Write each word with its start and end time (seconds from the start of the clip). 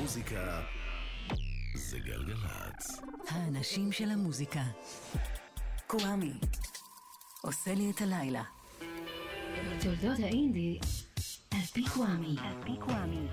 המוזיקה 0.00 0.60
זה 1.74 1.98
גלגלצ. 1.98 3.00
האנשים 3.28 3.92
של 3.92 4.10
המוזיקה. 4.10 4.62
קוואמי. 5.86 6.32
עושה 7.40 7.74
לי 7.74 7.90
את 7.90 8.00
הלילה. 8.00 8.42
תולדות 9.80 10.18
האינדי 10.18 10.78
על 11.50 11.60
פי 11.72 11.84
קוואמי. 11.94 12.36
על 12.38 12.54
פי 12.64 12.72
קוואמי. 12.80 13.26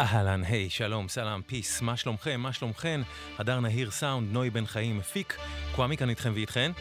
אהלן, 0.00 0.44
היי, 0.44 0.70
שלום, 0.70 1.08
סלאם, 1.08 1.42
פיס, 1.42 1.82
מה 1.82 1.96
שלומכם, 1.96 2.40
מה 2.40 2.52
שלומכן? 2.52 3.00
הדר 3.38 3.60
נהיר 3.60 3.90
סאונד, 3.90 4.32
נוי 4.32 4.50
בן 4.50 4.66
חיים 4.66 4.98
מפיק, 4.98 5.38
קוואמי 5.74 5.96
כאן 5.96 6.10
איתכם 6.10 6.32
ואיתכן. 6.34 6.72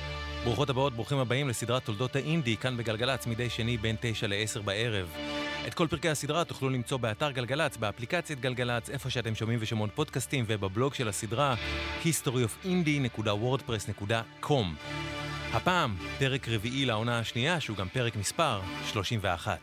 ברוכות 0.43 0.69
הבאות, 0.69 0.93
ברוכים 0.93 1.17
הבאים 1.17 1.49
לסדרת 1.49 1.85
תולדות 1.85 2.15
האינדי, 2.15 2.57
כאן 2.57 2.77
בגלגלצ, 2.77 3.27
מדי 3.27 3.49
שני 3.49 3.77
בין 3.77 3.95
תשע 4.01 4.27
לעשר 4.27 4.61
בערב. 4.61 5.07
את 5.67 5.73
כל 5.73 5.87
פרקי 5.87 6.09
הסדרה 6.09 6.43
תוכלו 6.43 6.69
למצוא 6.69 6.97
באתר 6.97 7.31
גלגלצ, 7.31 7.77
באפליקציית 7.77 8.39
גלגלצ, 8.39 8.89
איפה 8.89 9.09
שאתם 9.09 9.35
שומעים 9.35 9.59
ושומעות 9.61 9.89
פודקאסטים, 9.95 10.45
ובבלוג 10.47 10.93
של 10.93 11.07
הסדרה 11.07 11.55
historyofindie.wordpress.com. 12.03 14.65
הפעם, 15.53 15.95
פרק 16.19 16.47
רביעי 16.47 16.85
לעונה 16.85 17.19
השנייה, 17.19 17.59
שהוא 17.59 17.77
גם 17.77 17.89
פרק 17.89 18.15
מספר 18.15 18.61
31. 18.91 19.59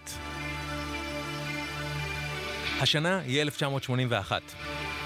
השנה 2.81 3.19
היא 3.19 3.43
1981. 3.43 4.43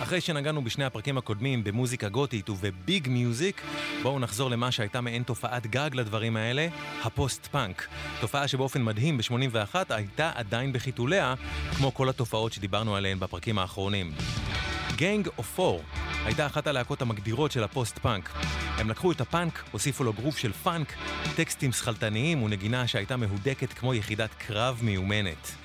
אחרי 0.02 0.20
שנגענו 0.20 0.64
בשני 0.64 0.84
הפרקים 0.84 1.18
הקודמים 1.18 1.64
במוזיקה 1.64 2.08
גותית 2.08 2.50
ובביג 2.50 3.08
מיוזיק, 3.08 3.62
בואו 4.02 4.18
נחזור 4.18 4.50
למה 4.50 4.70
שהייתה 4.70 5.00
מעין 5.00 5.22
תופעת 5.22 5.66
גג 5.66 5.90
לדברים 5.92 6.36
האלה, 6.36 6.68
הפוסט-פאנק. 7.02 7.86
תופעה 8.20 8.48
שבאופן 8.48 8.82
מדהים 8.82 9.18
ב-81 9.18 9.74
הייתה 9.88 10.30
עדיין 10.34 10.72
בחיתוליה, 10.72 11.34
כמו 11.76 11.94
כל 11.94 12.08
התופעות 12.08 12.52
שדיברנו 12.52 12.96
עליהן 12.96 13.18
בפרקים 13.18 13.58
האחרונים. 13.58 14.12
Gang 14.96 15.28
of 15.38 15.54
Four 15.54 15.82
הייתה 16.24 16.46
אחת 16.46 16.66
הלהקות 16.66 17.02
המגדירות 17.02 17.52
של 17.52 17.64
הפוסט-פאנק. 17.64 18.30
הם 18.78 18.90
לקחו 18.90 19.12
את 19.12 19.20
הפאנק, 19.20 19.64
הוסיפו 19.70 20.04
לו 20.04 20.12
גרוף 20.12 20.36
של 20.36 20.52
פאנק, 20.52 20.92
טקסטים 21.36 21.72
שכלתניים 21.72 22.42
ונגינה 22.42 22.86
שהייתה 22.86 23.16
מהודקת 23.16 23.72
כמו 23.72 23.94
יחידת 23.94 24.30
קרב 24.34 24.80
מיומנת. 24.82 25.63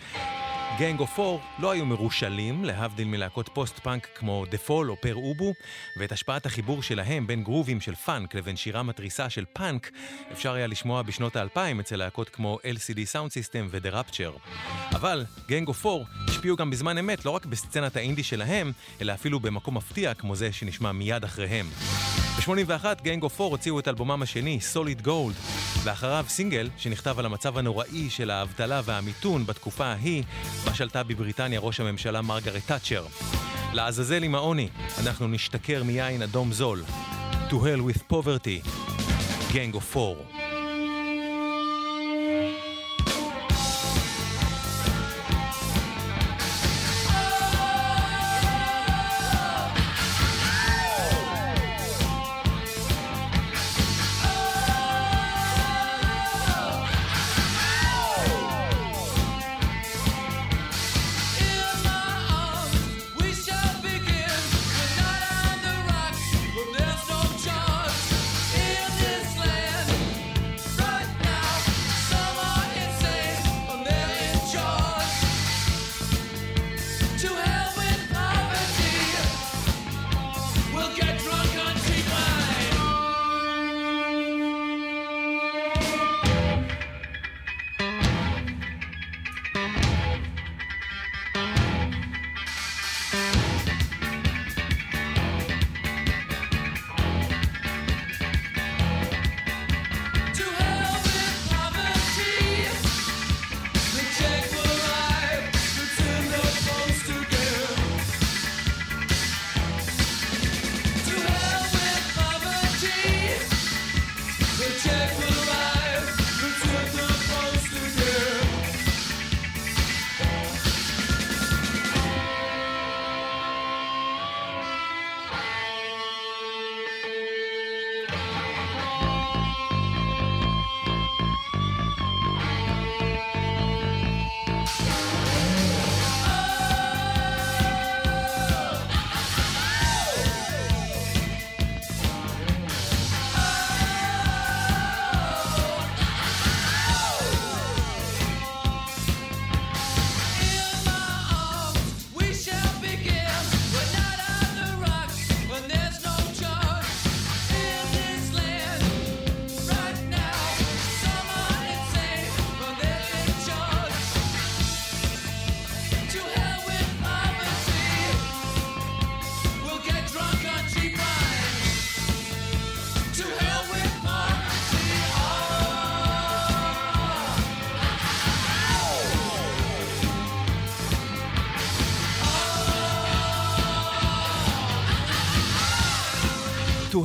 Gang 0.77 0.99
of 0.99 1.13
Four 1.15 1.41
לא 1.59 1.71
היו 1.71 1.85
מרושלים, 1.85 2.65
להבדיל 2.65 3.07
מלהקות 3.07 3.49
פוסט-פאנק 3.53 4.07
כמו 4.15 4.45
The 4.51 4.57
Fall 4.57 4.91
או 4.91 4.95
Pere 5.01 5.15
Ubu, 5.15 5.53
ואת 5.97 6.11
השפעת 6.11 6.45
החיבור 6.45 6.83
שלהם 6.83 7.27
בין 7.27 7.43
גרובים 7.43 7.81
של 7.81 7.95
פאנק 7.95 8.35
לבין 8.35 8.55
שירה 8.55 8.83
מתריסה 8.83 9.29
של 9.29 9.45
פאנק, 9.53 9.91
אפשר 10.31 10.53
היה 10.53 10.67
לשמוע 10.67 11.01
בשנות 11.01 11.35
האלפיים 11.35 11.79
אצל 11.79 11.95
להקות 11.95 12.29
כמו 12.29 12.59
LCD 12.63 12.97
Soundsystem 13.13 13.31
ו 13.31 13.67
The 13.69 13.89
Rapture. 13.89 14.31
אבל 14.91 15.25
Gang 15.47 15.67
of 15.67 15.81
Four 15.81 16.05
השפיעו 16.27 16.55
גם 16.55 16.69
בזמן 16.69 16.97
אמת 16.97 17.25
לא 17.25 17.31
רק 17.31 17.45
בסצנת 17.45 17.95
האינדי 17.95 18.23
שלהם, 18.23 18.71
אלא 19.01 19.13
אפילו 19.13 19.39
במקום 19.39 19.77
מפתיע 19.77 20.13
כמו 20.13 20.35
זה 20.35 20.51
שנשמע 20.51 20.91
מיד 20.91 21.23
אחריהם. 21.23 21.69
ב-81 22.39 23.03
Gang 23.03 23.23
of 23.23 23.35
Four 23.35 23.51
הוציאו 23.51 23.79
את 23.79 23.87
אלבומם 23.87 24.21
השני, 24.21 24.61
Solid 24.61 25.01
Gold, 25.01 25.35
ואחריו 25.83 26.25
סינגל 26.27 26.69
שנכתב 26.77 27.19
על 27.19 27.25
המצב 27.25 27.57
הנוראי 27.57 28.09
של 28.09 28.29
האבטלה 28.31 28.81
והמיתון 28.85 29.45
בתקופה 29.45 29.85
ההיא, 29.85 30.23
בה 30.65 30.73
שלטה 30.73 31.03
בבריטניה 31.03 31.59
ראש 31.59 31.79
הממשלה 31.79 32.21
מרגרט 32.21 32.61
תאצ'ר. 32.65 33.05
לעזאזל 33.73 34.23
עם 34.23 34.35
העוני, 34.35 34.69
אנחנו 34.99 35.27
נשתכר 35.27 35.83
מיין 35.83 36.21
אדום 36.21 36.51
זול. 36.51 36.83
To 37.49 37.53
hell 37.53 37.81
with 37.81 38.13
poverty, 38.13 38.61
Gang 39.53 39.75
of 39.75 39.95
Four. 39.95 40.38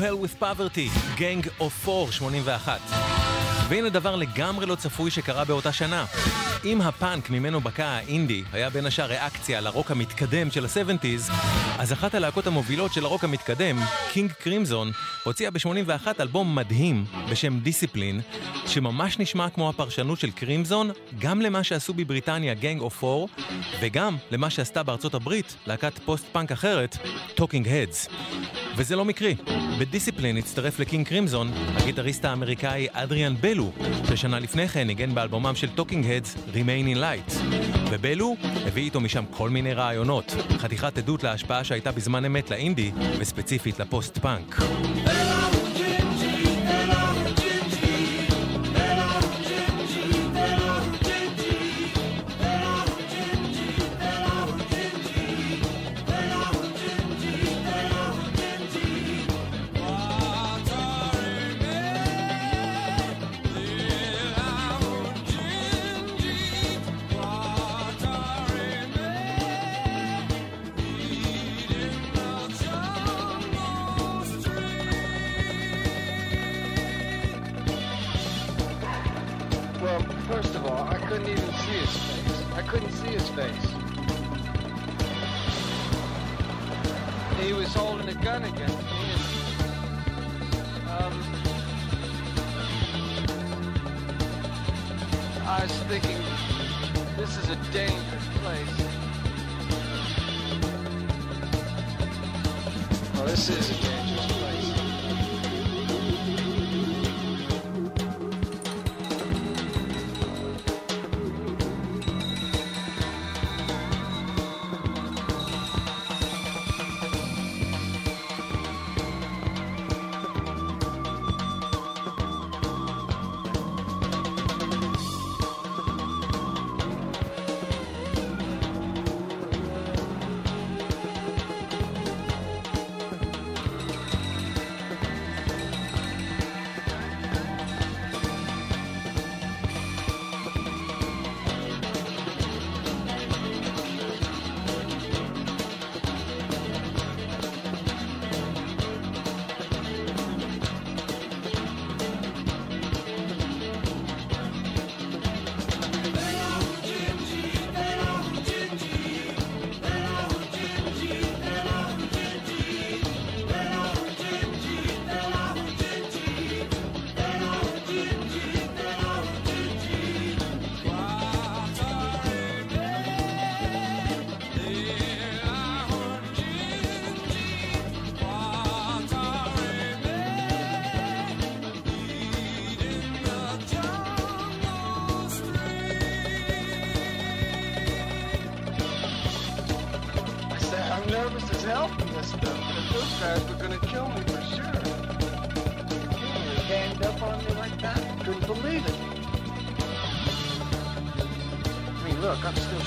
Hell 0.04 0.26
with 0.26 0.38
Poverty, 0.38 0.88
Gang 1.18 1.60
of 1.60 1.86
Four 1.86 2.12
81. 2.12 2.80
והנה 3.68 3.88
דבר 3.88 4.16
לגמרי 4.16 4.66
לא 4.66 4.74
צפוי 4.74 5.10
שקרה 5.10 5.44
באותה 5.44 5.72
שנה. 5.72 6.04
אם 6.64 6.80
הפאנק 6.80 7.30
ממנו 7.30 7.60
בקע 7.60 7.86
האינדי 7.86 8.42
היה 8.52 8.70
בין 8.70 8.86
השאר 8.86 9.04
ריאקציה 9.04 9.60
לרוק 9.60 9.90
המתקדם 9.90 10.50
של 10.50 10.64
ה-70's, 10.64 11.32
אז 11.78 11.92
אחת 11.92 12.14
הלהקות 12.14 12.46
המובילות 12.46 12.92
של 12.92 13.04
הרוק 13.04 13.24
המתקדם, 13.24 13.78
King 14.12 14.32
Crimson, 14.32 14.92
הוציאה 15.24 15.50
ב-81 15.50 16.06
אלבום 16.20 16.54
מדהים 16.54 17.04
בשם 17.30 17.58
Discipline, 17.58 18.20
שממש 18.66 19.18
נשמע 19.18 19.50
כמו 19.50 19.68
הפרשנות 19.68 20.20
של 20.20 20.30
Crimson, 20.30 20.90
גם 21.18 21.40
למה 21.40 21.64
שעשו 21.64 21.94
בבריטניה 21.94 22.54
Gang 22.54 22.80
of 22.80 22.96
Four, 22.96 23.28
וגם 23.80 24.16
למה 24.30 24.50
שעשתה 24.50 24.82
בארצות 24.82 25.14
הברית 25.14 25.56
להקת 25.66 25.98
פוסט-פאנק 25.98 26.52
אחרת, 26.52 26.96
Talking 27.34 27.68
Heads. 27.68 28.08
וזה 28.76 28.96
לא 28.96 29.04
מקרי. 29.04 29.36
ב 29.78 29.84
Discipline 29.84 30.36
הצטרף 30.36 30.78
ל 30.78 30.84
King 30.84 31.06
Crimson, 31.06 31.50
הגיטריסט 31.76 32.24
האמריקאי 32.24 32.86
אדריאן 32.92 33.34
בלו, 33.40 33.72
ששנה 34.08 34.38
לפני 34.38 34.68
כן 34.68 34.86
ניגן 34.86 35.14
באלבומם 35.14 35.54
של 35.54 35.70
Talking 35.70 36.06
Heads, 36.06 36.34
Remain 36.34 36.94
in 36.94 36.98
Light. 36.98 37.34
ובלו 37.90 38.36
הביא 38.66 38.82
איתו 38.82 39.00
משם 39.00 39.24
כל 39.30 39.50
מיני 39.50 39.74
רעיונות, 39.74 40.34
חתיכת 40.58 40.98
עדות 40.98 41.22
להשפעה 41.22 41.64
שהייתה 41.64 41.92
בזמן 41.92 42.24
אמת 42.24 42.50
לאינדי, 42.50 42.92
וספציפית 43.18 43.80
לפוסט-פאנק. 43.80 44.56
Hallelujah. 45.14 45.53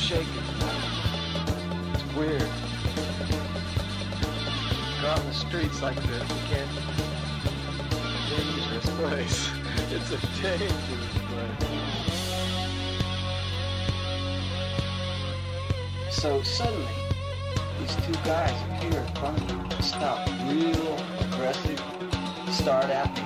Shaking. 0.07 0.25
It's 1.93 2.15
weird. 2.15 2.49
Go 5.01 5.07
out 5.09 5.19
in 5.19 5.27
the 5.27 5.33
streets 5.33 5.81
like 5.81 5.97
this, 5.97 6.29
you 6.29 6.35
can't. 6.47 6.71
Dangerous 8.29 8.89
place. 8.95 9.49
It's 9.89 10.11
a 10.11 10.17
dangerous 10.41 11.17
place. 11.27 11.67
So 16.09 16.41
suddenly, 16.41 16.87
these 17.79 17.95
two 17.97 18.13
guys 18.23 18.55
appear 18.71 18.99
in 19.01 19.07
front 19.15 19.37
of 19.39 19.45
me, 19.63 19.69
stop 19.81 20.27
real 20.49 20.97
aggressive, 21.19 21.81
start 22.49 22.85
at 22.85 23.13
me. 23.13 23.23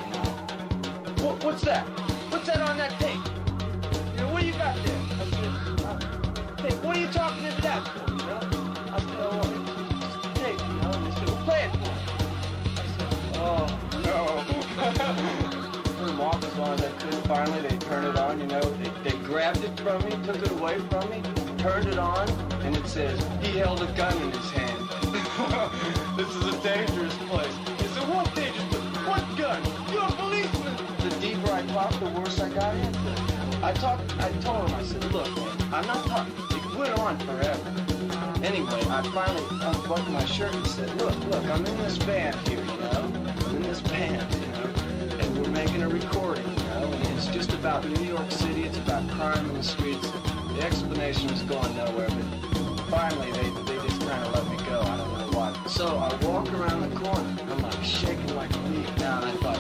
What. 1.24 1.44
What's 1.44 1.62
that 1.64 2.01
grabbed 19.32 19.64
it 19.64 19.80
from 19.80 20.04
me, 20.04 20.12
took 20.26 20.36
it 20.36 20.52
away 20.52 20.78
from 20.90 21.10
me, 21.10 21.22
turned 21.58 21.88
it 21.88 21.98
on, 21.98 22.30
and 22.66 22.76
it 22.76 22.86
says, 22.86 23.18
he 23.42 23.58
held 23.58 23.82
a 23.82 23.86
gun 23.94 24.12
in 24.24 24.30
his 24.30 24.52
hand. 24.52 24.78
this 26.18 26.28
is 26.36 26.54
a 26.54 26.62
dangerous 26.62 27.16
place. 27.30 27.56
He 27.80 27.88
said, 27.96 28.10
what 28.10 28.36
dangerous? 28.36 28.84
What 29.08 29.24
gun? 29.38 29.64
You're 29.94 30.04
a 30.04 30.12
policeman. 30.12 30.76
The 31.00 31.16
deeper 31.22 31.50
I 31.50 31.66
talked, 31.68 31.98
the 32.02 32.10
worse 32.10 32.42
I 32.42 32.50
got 32.50 32.76
into 32.76 33.12
it. 33.14 33.64
I 33.64 33.72
talked, 33.72 34.04
I 34.20 34.30
told 34.42 34.68
him, 34.68 34.76
I 34.76 34.84
said, 34.84 35.06
look, 35.14 35.30
I'm 35.72 35.88
not 35.88 36.06
talking. 36.08 36.34
It 36.52 36.78
went 36.78 37.00
on 37.00 37.18
forever. 37.20 37.72
Anyway, 38.44 38.82
I 38.90 39.02
finally 39.14 39.46
unbuttoned 39.62 40.14
my 40.14 40.26
shirt 40.26 40.54
and 40.54 40.68
said, 40.68 40.94
look, 41.02 41.18
look, 41.28 41.46
I'm 41.46 41.66
in 41.66 41.78
this 41.78 41.98
band 42.00 42.36
here, 42.50 42.60
you 42.60 42.66
know? 42.66 43.10
I'm 43.46 43.56
in 43.56 43.64
this 43.64 43.80
band, 43.80 44.28
making 45.66 45.84
a 45.84 45.90
recording, 45.90 46.48
you 46.50 46.56
know? 46.74 46.90
It's 47.14 47.28
just 47.28 47.54
about 47.54 47.88
New 47.88 48.04
York 48.04 48.32
City. 48.32 48.64
It's 48.64 48.80
about 48.80 49.08
crime 49.12 49.48
in 49.48 49.54
the 49.54 49.62
streets. 49.62 50.10
The 50.56 50.64
explanation 50.64 51.30
was 51.30 51.44
going 51.44 51.78
nowhere, 51.78 52.10
but 52.10 52.26
finally 52.90 53.32
they, 53.32 53.48
they 53.68 53.78
just 53.88 54.02
kind 54.02 54.26
of 54.26 54.34
let 54.34 54.50
me 54.50 54.58
go. 54.66 54.82
I 54.82 54.98
don't 54.98 55.14
know 55.20 55.30
why. 55.38 55.54
So 55.68 55.86
I 55.86 56.16
walk 56.26 56.52
around 56.54 56.90
the 56.90 56.96
corner. 57.00 57.38
I'm 57.52 57.62
like 57.62 57.84
shaking 57.84 58.36
like 58.36 58.52
a 58.52 58.58
leaf 58.70 58.98
now, 58.98 59.22
and 59.22 59.30
I 59.30 59.34
thought, 59.44 59.60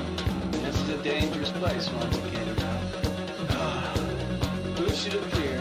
this 0.54 0.76
is 0.82 0.90
a 0.90 0.98
dangerous 1.04 1.52
place 1.52 1.88
once 1.92 2.18
again? 2.18 2.48
Who 4.78 4.90
should 4.90 5.14
appear 5.14 5.61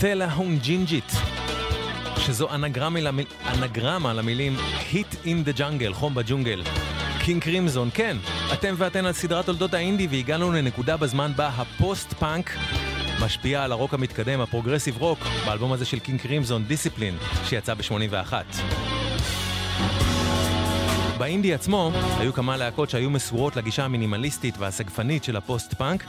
Thela 0.00 0.32
Hun 0.32 0.58
Ginjeet, 0.58 1.12
שזו 2.18 2.54
אנגרמה, 2.54 3.00
למיל... 3.00 3.26
אנגרמה 3.46 4.12
למילים 4.12 4.56
Heat 4.92 5.24
in 5.24 5.48
the 5.48 5.58
Jungle, 5.58 5.92
חום 5.92 6.14
בג'ונגל. 6.14 6.62
King 7.18 7.42
Crimson, 7.42 7.88
כן, 7.94 8.16
אתם 8.52 8.74
ואתן 8.78 9.06
על 9.06 9.12
סדרת 9.12 9.46
תולדות 9.46 9.74
האינדי 9.74 10.06
והגענו 10.10 10.52
לנקודה 10.52 10.96
בזמן 10.96 11.32
בה 11.36 11.48
הפוסט-פאנק 11.48 12.56
משפיע 13.20 13.64
על 13.64 13.72
הרוק 13.72 13.94
המתקדם, 13.94 14.40
ה 14.40 14.45
progressive 14.45 14.96
rock, 14.96 15.18
באלבום 15.46 15.72
הזה 15.72 15.84
של 15.84 15.98
King 15.98 16.20
Crimson, 16.20 16.64
Discipline, 16.64 17.16
שיצא 17.44 17.74
ב-81. 17.74 18.32
באינדי 21.18 21.54
עצמו 21.54 21.90
היו 22.18 22.32
כמה 22.32 22.56
להקות 22.56 22.90
שהיו 22.90 23.10
מסורות 23.10 23.56
לגישה 23.56 23.84
המינימליסטית 23.84 24.58
והסגפנית 24.58 25.24
של 25.24 25.36
הפוסט-פאנק, 25.36 26.04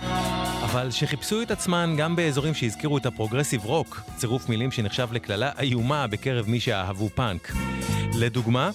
אבל 0.64 0.92
שחיפשו 0.92 1.42
את 1.42 1.52
עצמן 1.52 1.96
גם 1.98 2.16
באזורים 2.16 2.54
שהזכירו 2.54 2.98
את 2.98 3.06
ה 3.06 3.11
progressive 3.11 3.66
rock, 3.66 4.02
צירוף 4.16 4.50
מילים 4.50 4.72
שנחשב 4.72 5.08
לקללה 5.12 5.52
איומה 5.60 6.08
בקרב 6.08 6.50
מי 6.50 6.60
שאהבו 6.60 7.10
פאנק. 7.16 7.52
לדוגמה, 8.14 8.70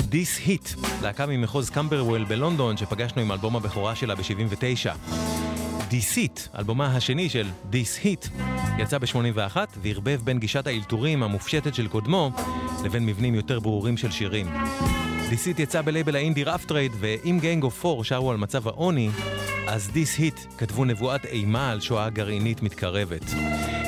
This 0.00 0.38
Heat, 0.46 0.68
להקה 1.02 1.26
ממחוז 1.26 1.70
קמברוול 1.70 2.24
בלונדון 2.24 2.76
שפגשנו 2.76 3.22
עם 3.22 3.32
אלבום 3.32 3.56
הבכורה 3.56 3.94
שלה 3.94 4.14
ב-79. 4.14 4.90
Deceit, 5.88 6.40
אלבומה 6.58 6.96
השני 6.96 7.28
של 7.28 7.48
This 7.70 7.98
Heat, 8.04 8.26
יצא 8.78 8.98
ב-81 8.98 9.56
וערבב 9.82 10.20
בין 10.24 10.38
גישת 10.38 10.66
האלתורים 10.66 11.22
המופשטת 11.22 11.74
של 11.74 11.88
קודמו 11.88 12.30
לבין 12.84 13.06
מבנים 13.06 13.34
יותר 13.34 13.60
ברורים 13.60 13.96
של 13.96 14.10
שירים. 14.10 14.46
Deceit 15.30 15.58
יצא 15.58 15.82
בלייבל 15.82 16.16
האינדי 16.16 16.44
Rough 16.44 16.64
Trade, 16.64 16.92
ואם 16.98 17.38
Gang 17.42 17.62
of 17.62 17.78
Four 17.78 18.04
שרו 18.04 18.30
על 18.30 18.36
מצב 18.36 18.68
העוני, 18.68 19.10
אז 19.66 19.90
דיס 19.92 20.18
היט 20.18 20.40
כתבו 20.58 20.84
נבואת 20.84 21.24
אימה 21.24 21.70
על 21.70 21.80
שואה 21.80 22.10
גרעינית 22.10 22.62
מתקרבת. 22.62 23.24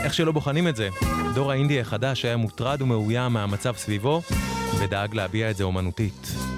איך 0.05 0.15
שלא 0.15 0.33
בוחנים 0.33 0.69
את 0.69 0.77
זה, 0.77 0.89
דור 1.35 1.51
האינדי 1.51 1.81
החדש 1.81 2.25
היה 2.25 2.37
מוטרד 2.37 2.83
ומאוים 2.83 3.33
מהמצב 3.33 3.77
סביבו, 3.77 4.23
ודאג 4.79 5.15
להביע 5.15 5.51
את 5.51 5.57
זה 5.57 5.65
אומנותית. 5.65 6.52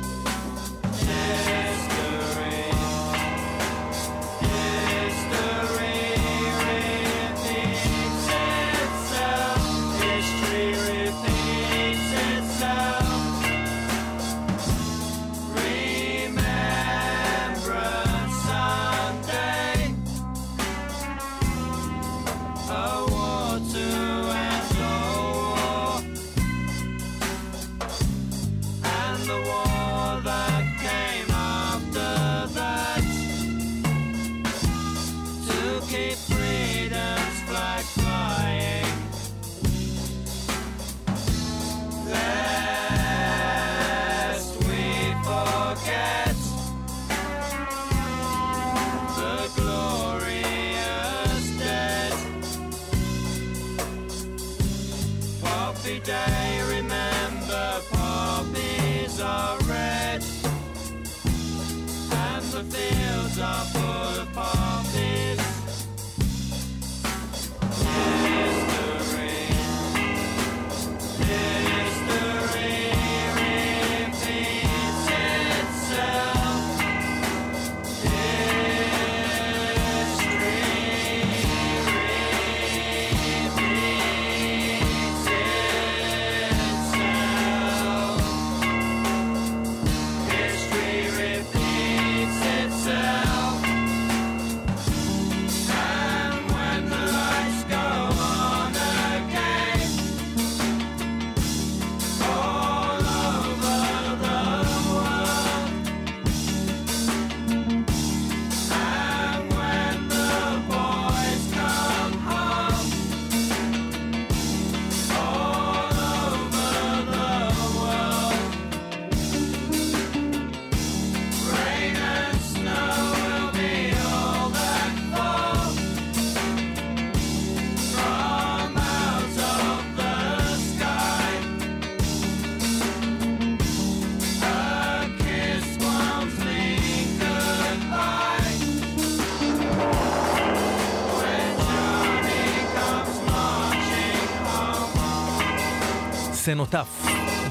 Cenotaph, 146.45 147.07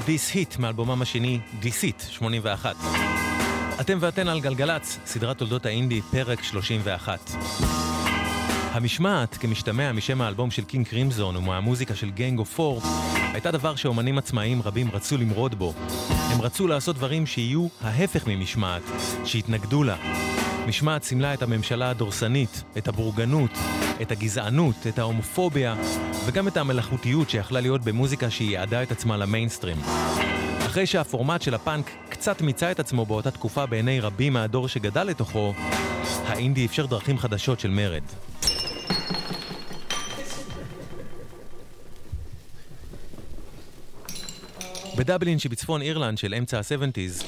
This 0.06 0.34
Heat 0.34 0.60
מאלבומם 0.60 1.02
השני, 1.02 1.38
Deceit, 1.62 2.02
81. 2.10 2.76
אתם 3.80 3.98
ואתן 4.00 4.28
על 4.28 4.40
גלגלצ, 4.40 4.98
סדרת 5.06 5.38
תולדות 5.38 5.66
האינדי, 5.66 6.00
פרק 6.02 6.42
31. 6.42 7.30
המשמעת, 8.72 9.36
כמשתמע 9.36 9.92
משם 9.92 10.20
האלבום 10.20 10.50
של 10.50 10.64
King 10.64 10.86
Crimson 10.86 11.36
ומהמוזיקה 11.36 11.94
של 11.94 12.10
Gang 12.10 12.38
of 12.38 12.54
Four, 12.54 12.82
הייתה 13.32 13.50
דבר 13.50 13.76
שאומנים 13.76 14.18
עצמאיים 14.18 14.62
רבים 14.62 14.90
רצו 14.90 15.16
למרוד 15.16 15.54
בו. 15.54 15.74
הם 16.08 16.40
רצו 16.40 16.68
לעשות 16.68 16.96
דברים 16.96 17.26
שיהיו 17.26 17.66
ההפך 17.80 18.26
ממשמעת, 18.26 18.82
שיתנגדו 19.24 19.82
לה. 19.82 19.96
משמעת 20.66 21.02
סימלה 21.02 21.34
את 21.34 21.42
הממשלה 21.42 21.90
הדורסנית, 21.90 22.62
את 22.78 22.88
הבורגנות, 22.88 23.50
את 24.02 24.12
הגזענות, 24.12 24.86
את 24.88 24.98
ההומופוביה, 24.98 25.74
וגם 26.26 26.48
את 26.48 26.56
המלאכותיות 26.56 27.30
שיכלה 27.30 27.60
להיות 27.60 27.84
במוזיקה 27.84 28.30
שייעדה 28.30 28.82
את 28.82 28.92
עצמה 28.92 29.16
למיינסטרים. 29.16 29.76
אחרי 30.66 30.86
שהפורמט 30.86 31.42
של 31.42 31.54
הפאנק 31.54 31.90
קצת 32.08 32.42
מיצה 32.42 32.70
את 32.70 32.80
עצמו 32.80 33.06
באותה 33.06 33.30
תקופה 33.30 33.66
בעיני 33.66 34.00
רבים 34.00 34.32
מהדור 34.32 34.68
שגדל 34.68 35.04
לתוכו, 35.04 35.54
האינדי 36.26 36.66
אפשר 36.66 36.86
דרכים 36.86 37.18
חדשות 37.18 37.60
של 37.60 37.70
מרד. 37.70 38.02
בדבלין 44.96 45.38
שבצפון 45.38 45.82
אירלנד 45.82 46.18
של 46.18 46.34
אמצע 46.34 46.58
ה-70's, 46.58 47.24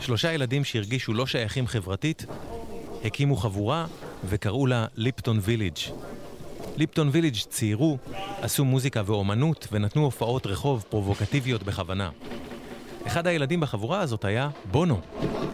שלושה 0.00 0.32
ילדים 0.32 0.64
שהרגישו 0.64 1.14
לא 1.14 1.26
שייכים 1.26 1.66
חברתית, 1.66 2.26
הקימו 3.04 3.36
חבורה 3.36 3.86
וקראו 4.28 4.66
לה 4.66 4.86
ליפטון 4.94 5.38
ויליג'. 5.42 5.76
ליפטון 6.76 7.08
ויליג' 7.12 7.36
ציירו, 7.36 7.98
עשו 8.40 8.64
מוזיקה 8.64 9.02
ואומנות 9.06 9.68
ונתנו 9.72 10.02
הופעות 10.02 10.46
רחוב 10.46 10.84
פרובוקטיביות 10.90 11.62
בכוונה. 11.62 12.10
אחד 13.06 13.26
הילדים 13.26 13.60
בחבורה 13.60 14.00
הזאת 14.00 14.24
היה 14.24 14.48
בונו. 14.70 15.00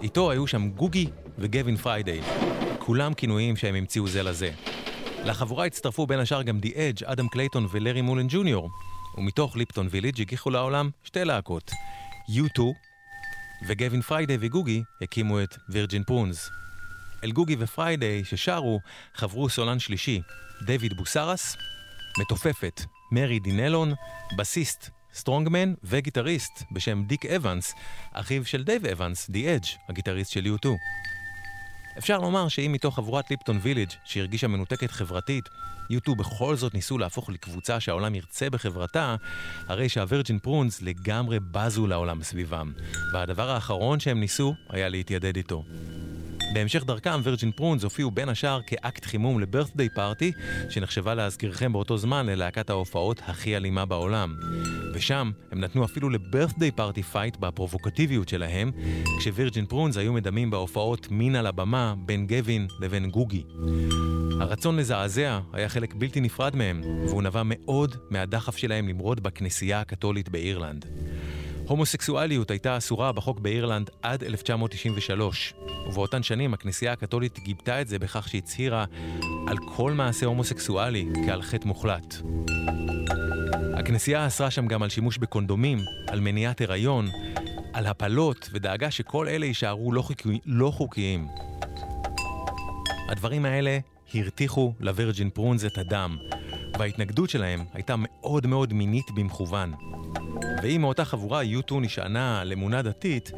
איתו 0.03 0.31
היו 0.31 0.47
שם 0.47 0.71
גוגי 0.71 1.09
וגווין 1.39 1.77
פריידיי. 1.77 2.21
כולם 2.79 3.15
כינויים 3.15 3.57
שהם 3.57 3.75
המציאו 3.75 4.09
זה 4.09 4.23
לזה. 4.23 4.51
לחבורה 5.25 5.67
הצטרפו 5.67 6.07
בין 6.07 6.19
השאר 6.19 6.43
גם 6.43 6.61
די 6.61 6.73
אדג', 6.77 7.05
אדם 7.05 7.29
קלייטון 7.29 7.67
ולארי 7.71 8.01
מולן 8.01 8.27
ג'וניור. 8.29 8.71
ומתוך 9.19 9.57
ליפטון 9.57 9.89
ויליג' 9.91 10.21
הגיחו 10.21 10.51
לעולם 10.51 10.91
שתי 11.05 11.25
להקות. 11.25 11.71
U2 12.29 12.61
וגווין 13.67 14.03
פריידיי 14.03 14.37
וגוגי 14.41 14.83
הקימו 15.03 15.43
את 15.43 15.57
וירג'ין 15.69 16.05
פרונס. 16.05 16.51
אל 17.25 17.33
גוגי 17.33 17.57
ופריידיי 17.59 18.25
ששרו 18.25 18.81
חברו 19.15 19.49
סולן 19.49 19.79
שלישי, 19.79 20.21
דויד 20.63 20.97
בוסרס, 20.97 21.57
מתופפת, 22.19 22.83
מרי 23.13 23.39
דינלון, 23.39 23.95
בסיסט 24.37 24.91
סטרונגמן 25.15 25.75
וגיטריסט 25.85 26.63
בשם 26.73 27.03
דיק 27.07 27.27
אבנס, 27.27 27.75
אחיו 28.13 28.45
של 28.45 28.65
דייב 28.65 28.87
אבנס, 28.87 29.31
די 29.31 29.55
אדג', 29.55 29.67
הגיטריסט 29.89 30.33
של 30.33 30.45
U2. 30.47 30.69
אפשר 31.99 32.19
לומר 32.19 32.49
שאם 32.49 32.73
מתוך 32.73 32.97
חבורת 32.97 33.31
ליפטון 33.31 33.59
ויליג' 33.63 33.91
שהרגישה 34.05 34.49
מנותקת 34.49 34.91
חברתית, 34.91 35.49
U2 35.93 36.15
בכל 36.15 36.57
זאת 36.57 36.75
ניסו 36.75 36.99
להפוך 36.99 37.31
לקבוצה 37.31 37.81
שהעולם 37.81 38.15
ירצה 38.15 38.51
בחברתה, 38.51 39.17
הרי 39.69 39.89
שהווירג'ין 39.89 40.39
פרונס 40.39 40.83
לגמרי 40.83 41.39
בזו 41.41 41.87
לעולם 41.87 42.23
סביבם, 42.23 42.73
והדבר 43.13 43.51
האחרון 43.51 44.01
שהם 44.01 44.21
ניסו 44.21 44.55
היה 44.69 44.89
להתיידד 44.89 45.37
איתו. 45.37 45.65
בהמשך 46.53 46.85
דרכם, 46.85 47.21
וירג'ין 47.23 47.53
פרונס 47.53 47.85
הופיעו 47.85 48.11
בין 48.11 48.29
השאר 48.29 48.61
כאקט 48.67 49.05
חימום 49.05 49.41
לברת'דיי 49.41 49.89
פארטי, 49.89 50.33
שנחשבה 50.71 51.15
להזכירכם 51.15 51.73
באותו 51.73 51.99
זמן 51.99 52.27
ללהקת 52.27 52.71
ההופעות 52.71 53.21
הכי 53.27 53.57
אלימה 53.57 53.85
בעולם. 53.87 54.37
ושם 54.95 55.31
הם 55.53 55.61
נתנו 55.61 55.85
אפילו 55.85 56.11
לברת'דיי 56.11 56.71
פארטי 56.71 57.03
fight 57.03 57.37
בפרובוקטיביות 57.37 58.29
שלהם, 58.29 58.71
כשווירג'ין 59.19 59.67
פרונס 59.67 59.97
היו 59.97 60.13
מדמים 60.13 60.51
בהופעות 60.51 61.11
מין 61.11 61.37
על 61.37 61.47
הבמה 61.47 61.95
בין 61.99 62.27
גווין 62.27 62.67
לבין 62.81 63.11
גוגי. 63.11 63.43
הרצון 64.41 64.77
לזעזע 64.77 65.41
היה 65.53 65.69
חלק 65.69 65.95
בלתי 65.95 66.21
נפרד 66.21 66.57
מהם, 66.57 66.81
והוא 67.09 67.23
נבע 67.23 67.43
מאוד 67.45 67.97
מהדחף 68.11 68.57
שלהם 68.57 68.89
למרוד 68.89 69.23
בכנסייה 69.23 69.81
הקתולית 69.81 70.29
באירלנד. 70.29 70.87
הומוסקסואליות 71.67 72.51
הייתה 72.51 72.77
אסורה 72.77 73.13
בחוק 73.13 73.41
באירלנד 73.41 73.91
עד 74.03 74.25
1993, 74.25 75.55
ובאותן 75.87 76.23
שנים 76.23 76.55
הכנסייה 76.55 76.93
הקתולית 76.93 77.39
גיבתה 77.39 77.81
את 77.81 77.89
זה 77.89 77.99
בכך 77.99 78.29
שהצהירה 78.29 78.85
על 79.47 79.57
כל 79.77 79.93
מעשה 79.93 80.27
הומוסקסואלי 80.27 81.09
כעל 81.27 81.43
חטא 81.43 81.67
מוחלט. 81.67 82.15
הכנסייה 83.75 84.27
אסרה 84.27 84.51
שם 84.51 84.67
גם 84.67 84.83
על 84.83 84.89
שימוש 84.89 85.19
בקונדומים, 85.19 85.79
על 86.09 86.21
מניעת 86.21 86.61
הריון, 86.61 87.09
על 87.73 87.87
הפלות, 87.87 88.51
ודאגה 88.53 88.91
שכל 88.91 89.29
אלה 89.29 89.47
יישארו 89.47 89.93
לא, 89.93 90.03
חוקי, 90.03 90.39
לא 90.47 90.71
חוקיים. 90.71 91.27
הדברים 93.09 93.45
האלה 93.45 93.79
הרתיחו 94.15 94.73
לווירג'ין 94.81 95.31
פרונז 95.31 95.65
את 95.65 95.79
הדם, 95.79 96.17
וההתנגדות 96.79 97.31
שלהם 97.31 97.65
הייתה 97.75 97.95
מאוד 97.99 98.47
מאוד 98.47 98.73
מינית 98.73 99.11
במכוון. 99.11 99.73
ואם 100.63 100.81
מאותה 100.81 101.05
חבורה 101.05 101.43
U2 101.43 101.75
נשענה 101.81 102.41
על 102.41 102.53
אמונה 102.53 102.83
דתית, 102.83 103.33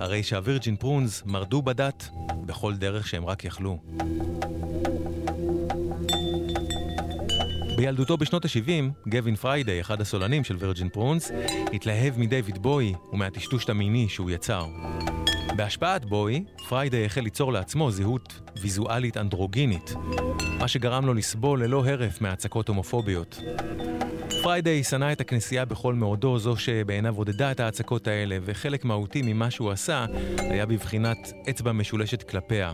הרי 0.00 0.22
שהווירג'ין 0.22 0.76
פרונס 0.76 1.22
מרדו 1.26 1.62
בדת 1.62 2.08
בכל 2.46 2.74
דרך 2.74 3.08
שהם 3.08 3.24
רק 3.24 3.44
יכלו. 3.44 3.78
בילדותו 7.76 8.16
בשנות 8.16 8.44
ה-70, 8.44 9.08
גווין 9.10 9.36
פריידי, 9.36 9.80
אחד 9.80 10.00
הסולנים 10.00 10.44
של 10.44 10.56
וירג'ין 10.58 10.88
פרונס, 10.88 11.30
התלהב 11.72 12.18
מדייוויד 12.18 12.58
בוי 12.58 12.94
ומהטשטוש 13.12 13.70
המיני 13.70 14.08
שהוא 14.08 14.30
יצר. 14.30 14.66
בהשפעת 15.56 16.04
בוי, 16.04 16.44
פריידי 16.68 17.04
החל 17.04 17.20
ליצור 17.20 17.52
לעצמו 17.52 17.90
זהות 17.90 18.40
ויזואלית 18.60 19.16
אנדרוגינית, 19.16 19.94
מה 20.58 20.68
שגרם 20.68 21.06
לו 21.06 21.14
לסבול 21.14 21.64
ללא 21.64 21.86
הרף 21.86 22.20
מהצקות 22.20 22.68
הומופוביות. 22.68 23.40
פריידי 24.42 24.84
שנא 24.84 25.12
את 25.12 25.20
הכנסייה 25.20 25.64
בכל 25.64 25.94
מאודו, 25.94 26.38
זו 26.38 26.56
שבעיניו 26.56 27.16
עודדה 27.16 27.50
את 27.50 27.60
ההצקות 27.60 28.06
האלה, 28.06 28.38
וחלק 28.42 28.84
מהותי 28.84 29.22
ממה 29.24 29.50
שהוא 29.50 29.70
עשה 29.70 30.06
היה 30.38 30.66
בבחינת 30.66 31.32
אצבע 31.50 31.72
משולשת 31.72 32.22
כלפיה. 32.22 32.72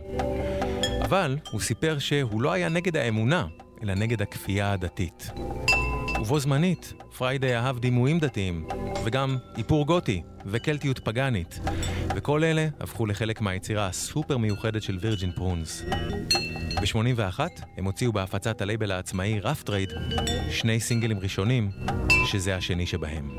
אבל 1.03 1.37
הוא 1.51 1.61
סיפר 1.61 1.99
שהוא 1.99 2.43
לא 2.43 2.53
היה 2.53 2.69
נגד 2.69 2.97
האמונה, 2.97 3.47
אלא 3.83 3.95
נגד 3.95 4.23
הכפייה 4.23 4.73
הדתית. 4.73 5.31
ובו 6.21 6.39
זמנית, 6.39 6.93
פריידי 7.19 7.57
אהב 7.57 7.79
דימויים 7.79 8.19
דתיים, 8.19 8.67
וגם 9.05 9.37
איפור 9.57 9.87
גותי 9.87 10.23
וקלטיות 10.47 10.99
פגאנית, 10.99 11.61
וכל 12.17 12.45
אלה 12.45 12.69
הפכו 12.81 13.07
לחלק 13.07 13.41
מהיצירה 13.41 13.87
הסופר 13.87 14.37
מיוחדת 14.37 14.83
של 14.83 14.99
וירג'ין 15.01 15.33
פרונס. 15.33 15.83
ב-81 16.81 17.41
הם 17.77 17.85
הוציאו 17.85 18.13
בהפצת 18.13 18.61
הלייבל 18.61 18.91
העצמאי 18.91 19.41
רף 19.41 19.63
טרייד 19.63 19.93
שני 20.51 20.81
סינגלים 20.81 21.19
ראשונים, 21.19 21.71
שזה 22.27 22.57
השני 22.57 22.87
שבהם. 22.87 23.31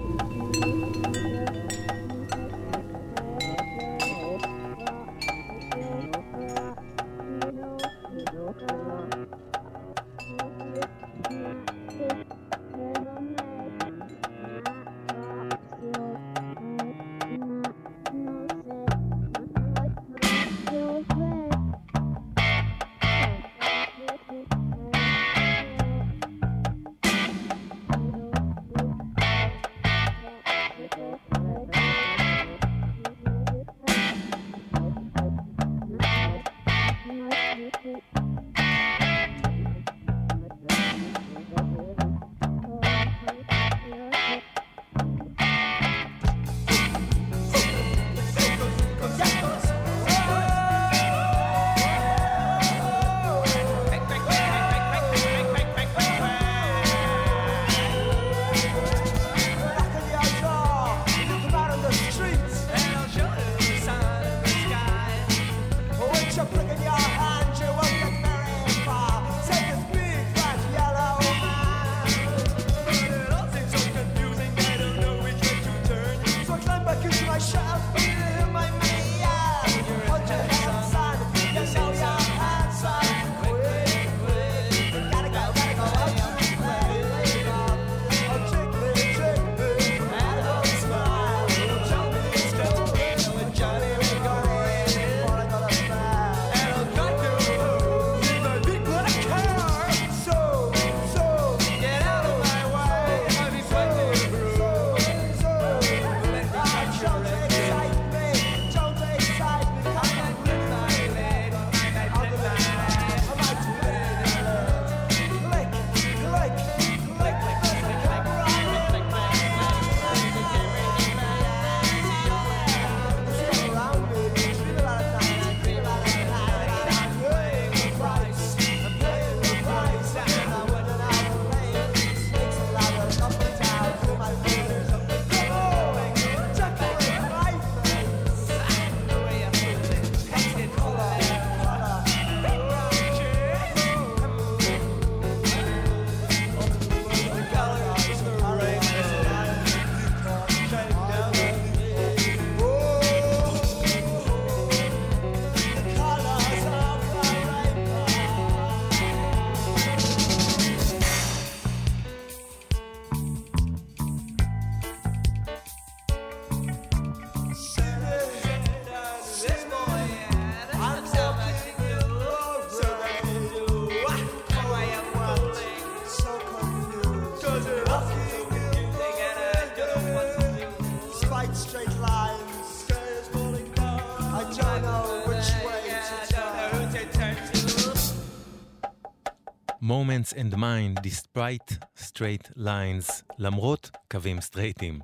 Moments 189.88 190.34
and 190.34 190.54
Mine 190.54 191.00
Despite 191.02 191.78
Straight 192.00 192.58
Lines, 192.58 193.24
למרות 193.40 193.92
קווים 194.12 194.42
סטרייטים. 194.42 195.00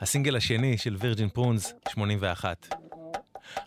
הסינגל 0.00 0.36
השני 0.36 0.78
של 0.78 0.96
וירג'ין 1.00 1.28
פרונס, 1.28 1.72
81. 1.88 2.74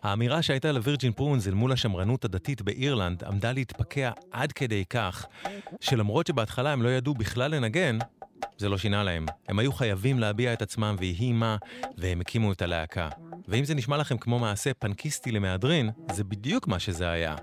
האמירה 0.03 0.41
שהייתה 0.41 0.71
לווירג'ין 0.71 1.11
פרונס 1.11 1.47
אל 1.47 1.53
מול 1.53 1.71
השמרנות 1.71 2.25
הדתית 2.25 2.61
באירלנד 2.61 3.23
עמדה 3.23 3.51
להתפקע 3.51 4.11
עד 4.31 4.51
כדי 4.51 4.85
כך, 4.85 5.25
שלמרות 5.79 6.27
שבהתחלה 6.27 6.73
הם 6.73 6.81
לא 6.81 6.89
ידעו 6.89 7.13
בכלל 7.13 7.55
לנגן, 7.55 7.97
זה 8.57 8.69
לא 8.69 8.77
שינה 8.77 9.03
להם. 9.03 9.25
הם 9.47 9.59
היו 9.59 9.73
חייבים 9.73 10.19
להביע 10.19 10.53
את 10.53 10.61
עצמם 10.61 10.95
ויהי 10.99 11.31
מה, 11.31 11.57
והם 11.97 12.21
הקימו 12.21 12.51
את 12.51 12.61
הלהקה. 12.61 13.09
ואם 13.47 13.65
זה 13.65 13.75
נשמע 13.75 13.97
לכם 13.97 14.17
כמו 14.17 14.39
מעשה 14.39 14.73
פנקיסטי 14.73 15.31
למהדרין, 15.31 15.89
זה 16.11 16.23
בדיוק 16.23 16.67
מה 16.67 16.79
שזה 16.79 17.09
היה. 17.09 17.35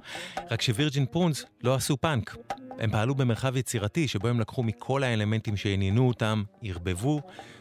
רק 0.51 0.63
שווירג'ין 0.63 1.07
פרונס 1.07 1.45
לא 1.63 1.75
עשו 1.75 1.97
פאנק. 1.97 2.37
הם 2.79 2.91
פעלו 2.91 3.15
במרחב 3.15 3.57
יצירתי 3.57 4.09
שבו 4.09 4.29
הם 4.29 4.41
לקחו 4.41 4.63
מכל 4.63 5.03
האלמנטים 5.03 5.57
שעניינו 5.57 6.09
אותם, 6.09 6.43
ערבבו, 6.63 7.21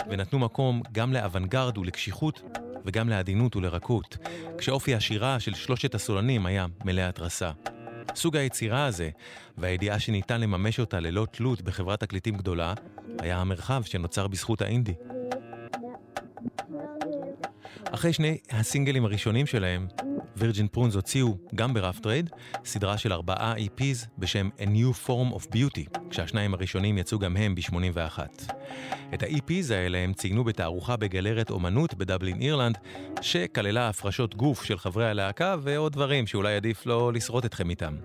ונתנו 0.10 0.40
מקום 0.40 0.82
גם 0.92 1.14
לאוונגרד 1.14 1.78
ולקשיחות, 1.78 2.42
וגם 2.86 3.10
לעדינות 3.10 3.56
ולרכות, 3.56 4.18
כשאופי 4.58 4.96
השירה 4.96 5.40
של 5.40 5.54
שלושת 5.54 5.96
הסולנים 5.96 6.46
היה 6.46 6.66
מלא 6.86 7.02
התרסה. 7.02 7.52
סוג 8.16 8.38
היצירה 8.38 8.86
הזה, 8.86 9.10
והידיעה 9.58 10.00
שניתן 10.00 10.42
לממש 10.42 10.80
אותה 10.80 11.00
ללא 11.00 11.28
תלות 11.32 11.62
בחברת 11.62 12.00
תקליטים 12.00 12.38
גדולה, 12.38 12.74
היה 13.20 13.38
המרחב 13.38 13.84
שנוצר 13.84 14.28
בזכות 14.28 14.62
האינדי. 14.62 14.94
אחרי 17.92 18.14
שני 18.14 18.38
הסינגלים 18.52 19.06
הראשונים 19.06 19.46
שלהם, 19.46 19.88
וירג'ין 20.38 20.68
פרונס 20.68 20.96
הוציאו, 20.96 21.38
גם 21.56 21.74
ברף 21.74 22.00
טרייד, 22.00 22.30
סדרה 22.66 22.98
של 22.98 23.14
ארבעה 23.14 23.54
EPs 23.56 24.08
בשם 24.18 24.50
A 24.58 24.62
New 24.64 25.08
Form 25.08 25.36
of 25.36 25.46
Beauty, 25.54 26.00
כשהשניים 26.10 26.54
הראשונים 26.54 26.98
יצאו 26.98 27.20
גם 27.20 27.38
הם 27.38 27.56
ב-81. 27.56 28.20
את 29.14 29.24
ה-EPs 29.24 29.74
האלה 29.74 29.98
הם 29.98 30.14
ציינו 30.14 30.44
בתערוכה 30.44 30.96
בגלריית 30.96 31.50
אומנות 31.50 31.94
בדבלין 31.94 32.42
אירלנד, 32.42 32.78
שכללה 33.22 33.90
הפרשות 33.90 34.36
גוף 34.36 34.64
של 34.64 34.78
חברי 34.78 35.10
הלהקה 35.10 35.56
ועוד 35.62 35.94
דברים 35.94 36.28
שאולי 36.28 36.56
עדיף 36.56 36.86
לא 36.86 37.14
לשרוט 37.14 37.46
אתכם 37.46 37.70
איתם. 37.70 37.96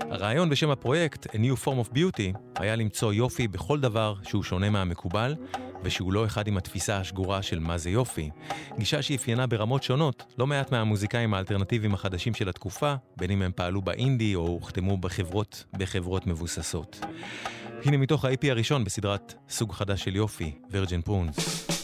הרעיון 0.00 0.48
בשם 0.48 0.70
הפרויקט, 0.70 1.26
A 1.26 1.38
New 1.38 1.64
Form 1.64 1.88
of 1.88 1.94
Beauty, 1.94 2.38
היה 2.56 2.76
למצוא 2.76 3.12
יופי 3.12 3.48
בכל 3.48 3.80
דבר 3.80 4.14
שהוא 4.22 4.42
שונה 4.42 4.70
מהמקובל, 4.70 5.34
ושהוא 5.82 6.12
לא 6.12 6.26
אחד 6.26 6.48
עם 6.48 6.56
התפיסה 6.56 6.96
השגורה 6.96 7.42
של 7.42 7.58
מה 7.58 7.78
זה 7.78 7.90
יופי. 7.90 8.30
גישה 8.78 9.02
שאפיינה 9.02 9.46
ברמות 9.46 9.82
שונות 9.82 10.34
לא 10.38 10.46
מעט 10.46 10.72
מהמוזיקאים 10.72 11.34
האלטרנטיביים 11.34 11.94
החדשים 11.94 12.34
של 12.34 12.48
התקופה, 12.48 12.94
בין 13.16 13.30
אם 13.30 13.42
הם 13.42 13.52
פעלו 13.54 13.82
באינדי 13.82 14.34
או 14.34 14.46
הוחתמו 14.46 14.96
בחברות, 14.96 15.64
בחברות 15.72 16.26
מבוססות. 16.26 17.00
הנה 17.84 17.96
מתוך 17.96 18.24
ה-IP 18.24 18.50
הראשון 18.50 18.84
בסדרת 18.84 19.34
סוג 19.48 19.72
חדש 19.72 20.04
של 20.04 20.16
יופי, 20.16 20.52
וירג'ין 20.70 21.02
פרונס. 21.02 21.77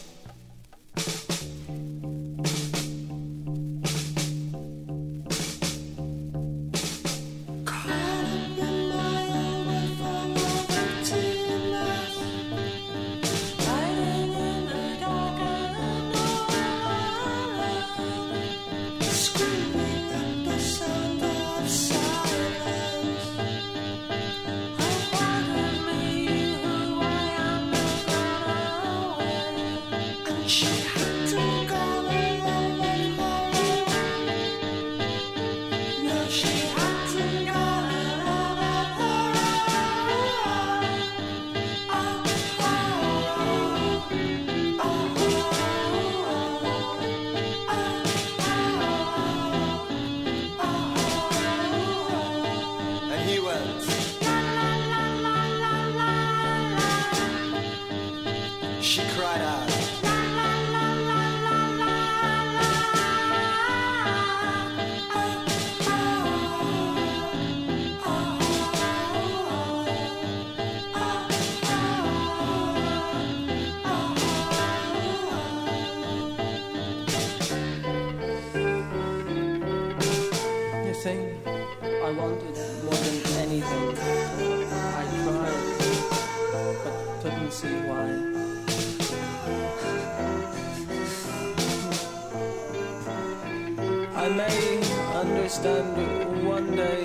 I 94.24 94.28
may 94.30 94.80
understand 95.12 95.98
you 95.98 96.48
one 96.48 96.74
day, 96.74 97.04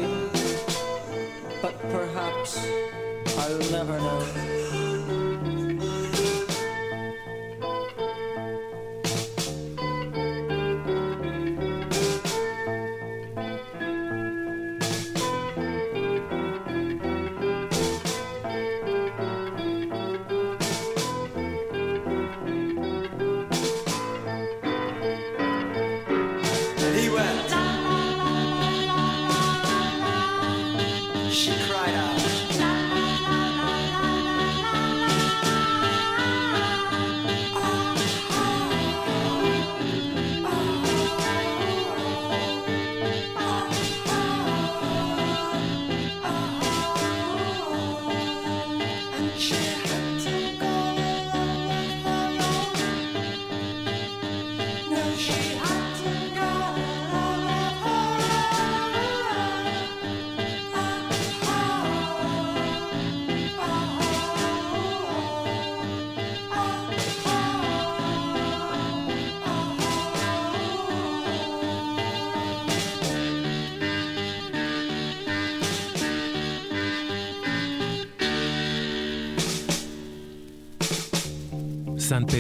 but 1.62 1.78
perhaps 1.92 2.66
I'll 3.38 3.72
never 3.72 4.00
know. 4.00 4.79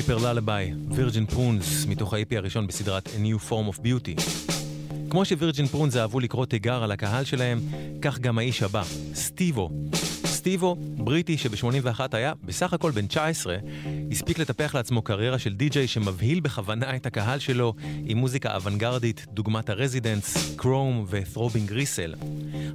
Paper 0.10 0.34
Lullaby, 0.34 0.74
וירג'ין 0.96 1.26
פרונס, 1.26 1.86
מתוך 1.86 2.14
ה-EP 2.14 2.38
הראשון 2.38 2.68
בסדרת 2.68 3.08
A 3.08 3.10
New 3.10 3.50
Form 3.50 3.76
of 3.76 3.80
Beauty. 3.80 4.22
כמו 5.10 5.26
שווירג'ין 5.26 5.68
פרונס 5.68 5.96
אהבו 5.96 6.20
לקרוא 6.20 6.46
תיגר 6.46 6.84
על 6.84 6.92
הקהל 6.92 7.24
שלהם, 7.24 7.60
כך 8.02 8.20
גם 8.20 8.38
האיש 8.38 8.64
הבא, 8.64 8.84
סטיבו. 9.14 9.70
סטיבו, 10.40 10.76
בריטי 10.80 11.38
שב-81 11.38 12.00
היה 12.12 12.34
בסך 12.44 12.74
הכל 12.74 12.92
בן 12.92 13.08
19, 13.08 13.58
הספיק 14.12 14.40
לטפח 14.40 14.76
לעצמו 14.76 15.02
קריירה 15.02 15.40
של 15.40 15.54
די-ג'יי 15.54 15.88
שמבהיל 15.88 16.40
בכוונה 16.40 16.96
את 16.96 17.06
הקהל 17.06 17.40
שלו 17.40 17.74
עם 18.06 18.18
מוזיקה 18.18 18.56
אוונגרדית 18.56 19.26
דוגמת 19.34 19.70
הרזידנס, 19.70 20.56
כרום 20.56 21.06
ות'רובינג 21.10 21.72
גריסל. 21.72 22.14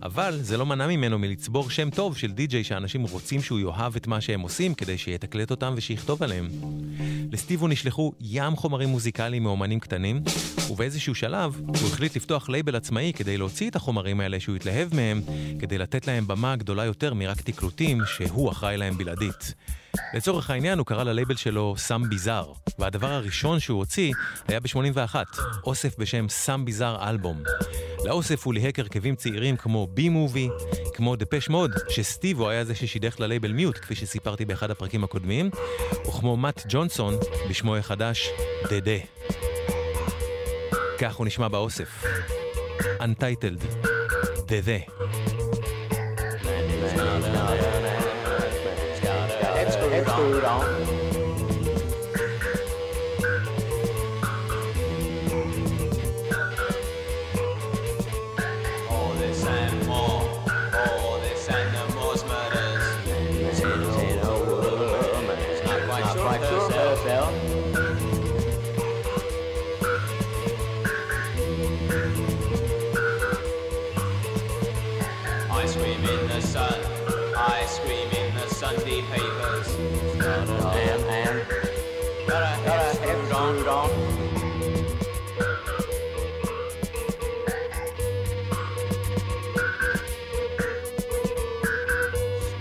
אבל 0.02 0.38
זה 0.42 0.56
לא 0.56 0.66
מנע 0.66 0.86
ממנו 0.86 1.18
מלצבור 1.18 1.70
שם 1.70 1.90
טוב 1.90 2.16
של 2.16 2.32
די-ג'יי 2.32 2.64
שאנשים 2.64 3.02
רוצים 3.02 3.42
שהוא 3.42 3.60
יאהב 3.60 3.96
את 3.96 4.06
מה 4.06 4.20
שהם 4.20 4.40
עושים 4.40 4.74
כדי 4.74 4.98
שיתקלט 4.98 5.50
אותם 5.50 5.74
ושיכתוב 5.76 6.22
עליהם. 6.22 6.48
לסטיבו 7.32 7.68
נשלחו 7.68 8.12
ים 8.20 8.56
חומרים 8.56 8.88
מוזיקליים 8.88 9.42
מאומנים 9.42 9.80
קטנים, 9.80 10.22
ובאיזשהו 10.70 11.14
שלב 11.14 11.60
הוא 11.66 11.88
החליט 11.92 12.16
לפתוח 12.16 12.48
לייבל 12.48 12.76
עצמאי 12.76 13.12
כדי 13.16 13.36
להוציא 13.36 13.70
את 13.70 13.76
החומרים 13.76 14.20
האלה 14.20 14.40
שהוא 14.40 14.56
התלהב 14.56 14.94
מהם, 14.94 15.22
כדי 15.58 15.78
לתת 15.78 16.06
להם 16.06 16.26
במה 16.26 16.56
גדולה 16.56 16.84
יותר 16.84 17.14
מרק 17.14 17.40
תקלוטים 17.40 18.00
שהוא 18.06 18.50
אחראי 18.50 18.76
להם 18.76 18.98
בלעדית. 18.98 19.54
לצורך 20.14 20.50
העניין 20.50 20.78
הוא 20.78 20.86
קרא 20.86 21.04
ללייבל 21.04 21.36
שלו 21.36 21.74
סאם 21.78 22.08
ביזאר, 22.08 22.52
והדבר 22.78 23.12
הראשון 23.12 23.60
שהוא 23.60 23.78
הוציא 23.78 24.12
היה 24.48 24.60
ב-81, 24.60 25.14
אוסף 25.64 25.98
בשם 25.98 26.28
סאם 26.28 26.64
ביזאר 26.64 27.08
אלבום. 27.08 27.42
לאוסף 28.04 28.46
הוא 28.46 28.54
ליהק 28.54 28.78
הרכבים 28.78 29.16
צעירים 29.16 29.56
כמו 29.56 29.86
בי 29.86 30.08
מובי, 30.08 30.48
כמו 30.94 31.16
דפש 31.16 31.48
מוד, 31.48 31.70
שסטיבו 31.88 32.48
היה 32.48 32.64
זה 32.64 32.74
ששידך 32.74 33.20
ללייבל 33.20 33.52
מיוט, 33.52 33.78
כפי 33.78 33.94
שסיפרתי 33.94 34.44
באחד 34.44 34.70
הפרקים 34.70 35.04
הקודמים, 35.04 35.50
וכמו 36.08 36.36
מאט 36.36 36.62
ג'ונסון, 36.68 37.14
בשמו 37.48 37.76
החדש, 37.76 38.28
דדה. 38.70 38.98
כך 40.98 41.16
הוא 41.16 41.26
נשמע 41.26 41.48
באוסף. 41.48 42.04
Untitled, 43.00 43.86
דדה. 44.46 44.78
Head 49.54 49.72
screwed 49.72 50.44
on. 50.44 50.93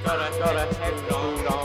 Got 0.03 0.19
a, 0.19 0.37
got 0.37 0.55
a 0.55 0.75
head 0.75 1.11
on. 1.13 1.62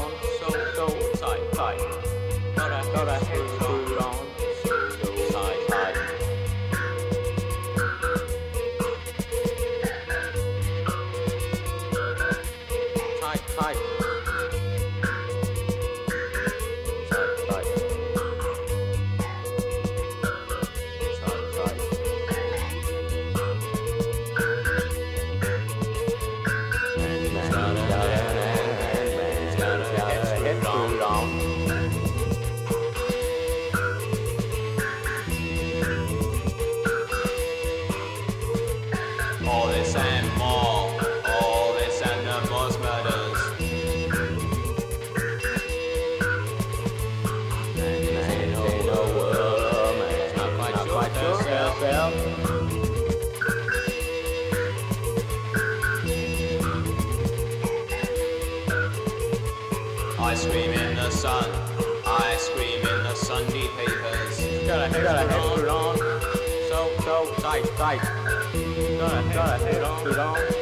So 69.09 69.15
head 69.15 69.37
on, 69.39 69.61
head 69.61 70.19
on, 70.19 70.53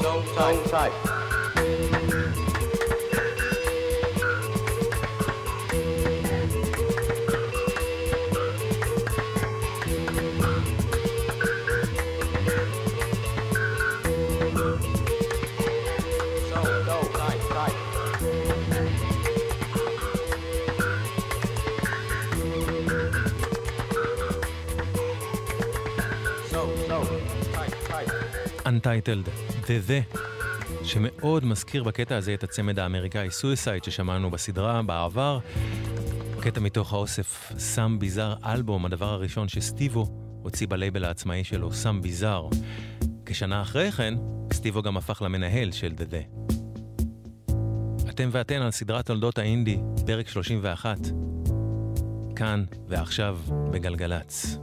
so 0.00 0.22
tight. 0.68 1.03
Untitled, 28.74 29.28
The 29.66 29.90
The, 29.90 30.18
שמאוד 30.84 31.44
מזכיר 31.44 31.82
בקטע 31.82 32.16
הזה 32.16 32.34
את 32.34 32.44
הצמד 32.44 32.78
האמריקאי 32.78 33.30
סויסייד 33.30 33.84
ששמענו 33.84 34.30
בסדרה 34.30 34.82
בעבר. 34.82 35.38
קטע 36.40 36.60
מתוך 36.60 36.92
האוסף 36.92 37.52
סאם 37.58 37.98
ביזאר 37.98 38.34
אלבום, 38.44 38.86
הדבר 38.86 39.12
הראשון 39.12 39.48
שסטיבו 39.48 40.06
הוציא 40.42 40.66
בלייבל 40.66 41.04
העצמאי 41.04 41.44
שלו, 41.44 41.72
סאם 41.72 42.02
ביזאר. 42.02 42.48
כשנה 43.26 43.62
אחרי 43.62 43.92
כן, 43.92 44.14
סטיבו 44.52 44.82
גם 44.82 44.96
הפך 44.96 45.22
למנהל 45.22 45.72
של 45.72 45.92
The 45.96 46.10
The. 46.10 46.52
אתם 48.10 48.28
ואתן 48.32 48.62
על 48.62 48.70
סדרת 48.70 49.06
תולדות 49.06 49.38
האינדי, 49.38 49.78
פרק 50.06 50.28
31. 50.28 50.98
כאן 52.36 52.64
ועכשיו 52.88 53.38
בגלגלצ. 53.70 54.58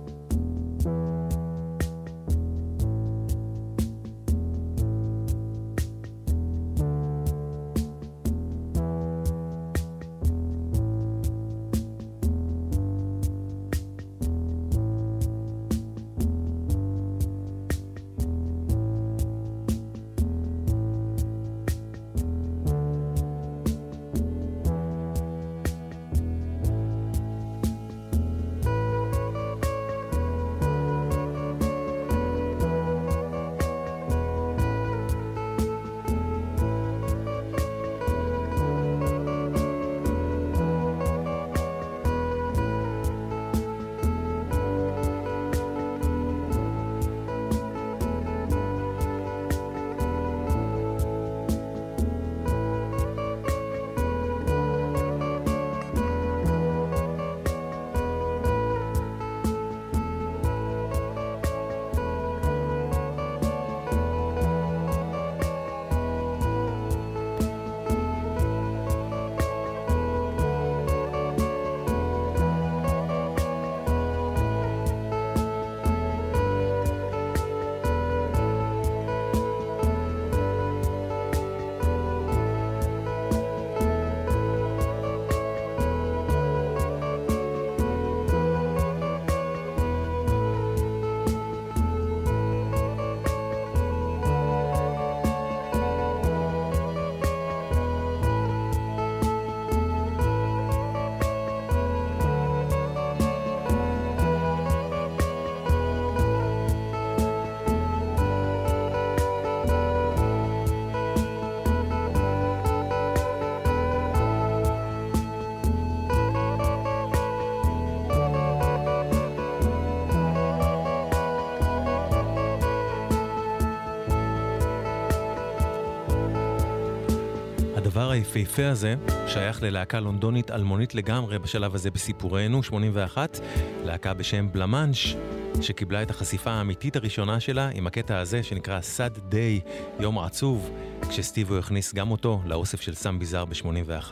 הדבר 128.11 128.27
היפהפה 128.27 128.67
הזה 128.67 128.95
שייך 129.27 129.63
ללהקה 129.63 129.99
לונדונית 129.99 130.51
אלמונית 130.51 130.95
לגמרי 130.95 131.39
בשלב 131.39 131.75
הזה 131.75 131.91
בסיפורנו, 131.91 132.63
81, 132.63 133.39
להקה 133.85 134.13
בשם 134.13 134.51
בלמאנש, 134.51 135.15
שקיבלה 135.61 136.03
את 136.03 136.09
החשיפה 136.09 136.51
האמיתית 136.51 136.95
הראשונה 136.95 137.39
שלה 137.39 137.69
עם 137.73 137.87
הקטע 137.87 138.17
הזה 138.17 138.43
שנקרא 138.43 138.79
Sad 138.79 139.33
Day, 139.33 139.69
יום 139.99 140.19
עצוב, 140.19 140.71
כשסטיבו 141.09 141.57
הכניס 141.57 141.93
גם 141.93 142.11
אותו 142.11 142.41
לאוסף 142.45 142.81
של 142.81 142.95
סם 142.95 143.19
ביזאר 143.19 143.45
ב-81, 143.45 144.11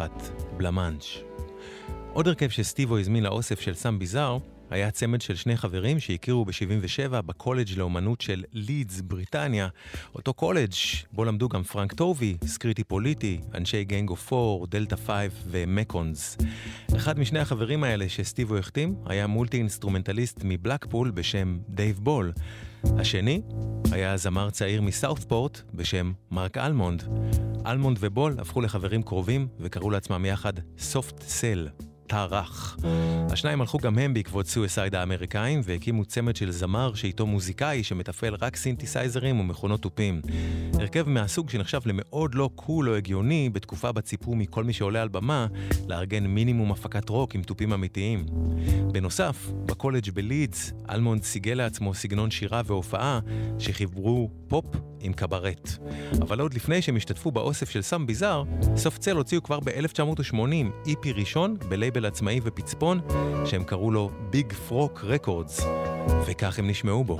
בלמאנש. 0.58 1.24
עוד 2.14 2.28
הרכב 2.28 2.50
שסטיבו 2.50 2.98
הזמין 2.98 3.24
לאוסף 3.24 3.60
של 3.60 3.74
סם 3.74 4.00
ביזאר 4.00 4.38
היה 4.70 4.92
צמד 4.92 5.22
של 5.22 5.36
שני 5.36 5.58
חברים 5.58 6.00
שהכירו 6.00 6.46
ב-77 6.46 7.22
בקולג' 7.22 7.78
לאומנות 7.78 8.22
של 8.22 8.44
לידס, 8.54 9.02
בריטניה. 9.02 9.68
אותו 10.16 10.34
קולג' 10.34 10.74
בו 11.12 11.26
למדו 11.26 11.50
גם 11.50 11.64
פרנק 11.64 11.94
טובי, 11.94 12.38
סקריטי 12.46 12.84
פוליטי, 12.84 13.40
אנשי 13.54 13.84
גנגו 13.84 14.16
פור, 14.16 14.68
דלתה 14.68 14.98
פייב 14.98 15.44
ומקונס. 15.46 16.38
אחד 16.96 17.20
משני 17.20 17.40
החברים 17.40 17.84
האלה 17.84 18.10
שסטיבו 18.10 18.58
החתים 18.58 18.96
היה 19.06 19.28
מולטי 19.28 19.58
אינסטרומנטליסט 19.58 20.42
מבלקפול 20.44 21.12
בשם 21.12 21.58
דייב 21.70 22.00
בול. 22.00 22.32
השני 22.84 23.42
היה 23.92 24.18
זמר 24.18 24.50
צעיר 24.50 24.82
מסאות'פורט 24.82 25.62
בשם 25.74 26.12
מרק 26.32 26.58
אלמונד. 26.58 27.04
אלמונד 27.66 27.98
ובול 28.00 28.36
הפכו 28.40 28.62
לחברים 28.62 29.04
קרובים 29.04 29.48
וקראו 29.60 29.90
לעצמם 29.90 30.26
יחד 30.26 30.54
סופט 30.78 31.22
סל. 31.22 31.68
רך. 32.14 32.78
השניים 33.32 33.62
הלכו 33.62 33.78
גם 33.78 33.98
הם 33.98 34.14
בעקבות 34.14 34.48
סואסייד 34.48 34.96
האמריקאים 34.96 35.62
והקימו 35.64 36.06
צמד 36.06 36.36
של 36.36 36.52
זמר 36.52 36.94
שאיתו 36.94 37.26
מוזיקאי 37.26 37.84
שמתפעל 37.84 38.36
רק 38.42 38.56
סינתסייזרים 38.56 39.40
ומכונות 39.40 39.82
תופים. 39.82 40.22
הרכב 40.74 41.10
מהסוג 41.10 41.50
שנחשב 41.50 41.80
למאוד 41.86 42.36
לא 42.36 42.50
cool 42.56 42.90
או 42.90 42.96
הגיוני 42.96 43.50
בתקופה 43.50 43.92
בה 43.92 44.02
ציפו 44.02 44.36
מכל 44.36 44.64
מי 44.64 44.74
שעולה 44.74 45.02
על 45.02 45.08
במה 45.08 45.48
לארגן 45.88 46.28
מינימום 46.28 46.72
הפקת 46.72 47.10
רוק 47.10 47.36
עם 47.36 47.44
תופים 47.44 47.74
אמיתיים. 47.74 48.26
בנוסף, 48.92 49.52
בקולג' 49.66 50.10
בלידס, 50.14 50.74
אלמונד 50.90 51.24
סיגל 51.24 51.54
לעצמו 51.54 51.94
סגנון 51.94 52.32
שירה 52.32 52.62
והופעה 52.66 53.20
שחיברו 53.60 54.30
פופ 54.48 54.66
עם 55.02 55.14
קברט. 55.14 55.70
אבל 56.22 56.40
עוד 56.40 56.54
לפני 56.54 56.82
שהם 56.82 56.96
השתתפו 56.96 57.32
באוסף 57.32 57.70
של 57.70 57.82
סם 57.82 58.08
ביזאר, 58.08 58.44
סופט 58.76 58.98
סל 58.98 59.16
הוציאו 59.16 59.44
כבר 59.44 59.60
ב-1980 59.60 60.88
EP 60.88 61.12
ראשון 61.12 61.56
בלייבל 61.70 61.99
עצמאי 62.06 62.40
ופצפון, 62.44 63.00
שהם 63.46 63.64
קראו 63.64 63.92
לו 63.92 64.10
ביג 64.30 64.54
פרוק 64.54 65.04
רקורדס, 65.04 65.62
וכך 66.26 66.60
הם 66.60 66.68
נשמעו 66.68 67.04
בו. 67.04 67.20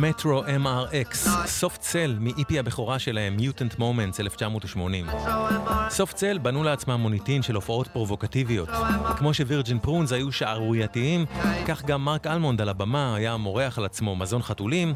Metro 0.00 0.42
MRX, 0.44 1.14
Soft 1.46 1.82
Cell 1.82 2.16
מ 2.20 2.33
EP 2.33 2.58
הבכורה 2.58 2.98
שלהם, 2.98 3.36
Mutant 3.38 3.78
Moments 3.78 4.20
1980. 4.20 5.08
Metro 5.08 5.12
MRX. 5.12 5.90
Soft 5.90 6.16
Cell 6.16 6.38
בנו 6.38 6.64
לעצמם 6.64 7.00
מוניטין 7.00 7.42
של 7.42 7.54
הופעות 7.54 7.88
פרובוקטיביות. 7.88 8.68
כמו 9.16 9.34
ש 9.34 9.45
Virgin 9.45 9.78
Prunes 9.78 10.12
היו 10.12 10.32
שערורייתיים, 10.32 11.26
כך 11.66 11.84
גם 11.84 12.04
מרק 12.04 12.26
אלמונד 12.26 12.60
על 12.60 12.68
הבמה 12.68 13.14
היה 13.14 13.36
מורח 13.36 13.78
על 13.78 13.84
עצמו 13.84 14.16
מזון 14.16 14.42
חתולים, 14.42 14.94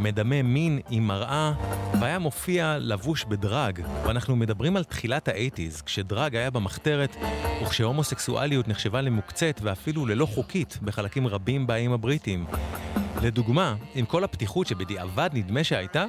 מדמה 0.00 0.42
מין 0.42 0.80
עם 0.90 1.06
מראה, 1.06 1.52
והיה 2.00 2.18
מופיע 2.18 2.76
לבוש 2.80 3.24
ב 3.24 3.33
drag. 3.33 3.80
ואנחנו 4.06 4.36
מדברים 4.36 4.76
על 4.76 4.84
תחילת 4.84 5.28
האייטיז, 5.28 5.82
כש 5.82 6.09
drag 6.09 6.36
היה 6.36 6.50
במחתרת, 6.50 7.16
וכשהומוסקסואליות 7.62 8.68
נחשבה 8.68 9.00
למוקצה 9.00 9.60
ואפילו 9.62 10.06
ללא 10.06 10.26
חוקית 10.26 10.78
בחלקים 10.82 11.26
רבים 11.26 11.66
באיים 11.66 11.92
הבריטיים. 11.92 12.46
לדוגמה, 13.24 13.74
עם 13.94 14.06
כל 14.06 14.24
הפתיחות 14.24 14.66
שבדיעבד 14.66 15.30
נדמה 15.32 15.64
שהייתה, 15.64 16.04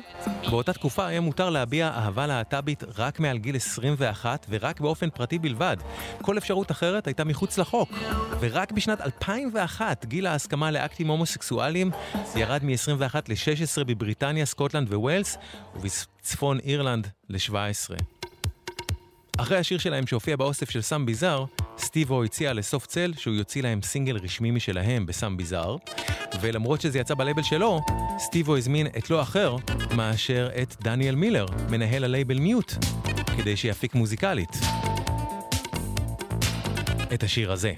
באותה 0.49 0.73
תקופה 0.73 1.07
היה 1.07 1.21
מותר 1.21 1.49
להביע 1.49 1.87
אהבה 1.87 2.27
להט"בית 2.27 2.83
רק 2.97 3.19
מעל 3.19 3.37
גיל 3.37 3.55
21 3.55 4.45
ורק 4.49 4.79
באופן 4.81 5.09
פרטי 5.09 5.39
בלבד. 5.39 5.77
כל 6.21 6.37
אפשרות 6.37 6.71
אחרת 6.71 7.07
הייתה 7.07 7.23
מחוץ 7.23 7.57
לחוק. 7.57 7.89
ורק 8.39 8.71
בשנת 8.71 9.01
2001 9.01 10.05
גיל 10.05 10.27
ההסכמה 10.27 10.71
לאקטים 10.71 11.07
הומוסקסואליים 11.07 11.91
ירד 12.35 12.63
מ-21 12.63 13.15
ל-16 13.27 13.83
בבריטניה, 13.83 14.45
סקוטלנד 14.45 14.93
וווילס, 14.93 15.37
ובצפון 15.75 16.59
אירלנד 16.59 17.07
ל-17. 17.29 18.14
אחרי 19.37 19.57
השיר 19.57 19.77
שלהם 19.77 20.07
שהופיע 20.07 20.35
באוסף 20.35 20.69
של 20.69 20.81
Some 20.81 21.05
Bizzare, 21.05 21.45
סטיבו 21.77 22.23
הציע 22.23 22.53
ל 22.53 22.60
Soft 22.60 22.85
Cell 22.85 23.13
שהוא 23.17 23.33
יוציא 23.33 23.63
להם 23.63 23.81
סינגל 23.81 24.17
רשמי 24.17 24.51
משלהם 24.51 25.05
ב 25.05 25.12
Some 25.12 25.37
Bizzare, 25.37 25.75
ולמרות 26.41 26.81
שזה 26.81 26.99
יצא 26.99 27.15
בלייבל 27.15 27.43
שלו, 27.43 27.81
סטיבו 28.19 28.57
הזמין 28.57 28.87
את 28.87 29.09
לא 29.09 29.21
אחר 29.21 29.55
מאשר 29.95 30.49
את 30.61 30.75
דניאל 30.81 31.15
מילר, 31.15 31.45
מנהל 31.69 32.03
הלייבל 32.03 32.39
מיוט, 32.39 32.73
כדי 33.37 33.57
שיפיק 33.57 33.95
מוזיקלית. 33.95 34.49
את 37.13 37.23
השיר 37.23 37.51
הזה. 37.51 37.73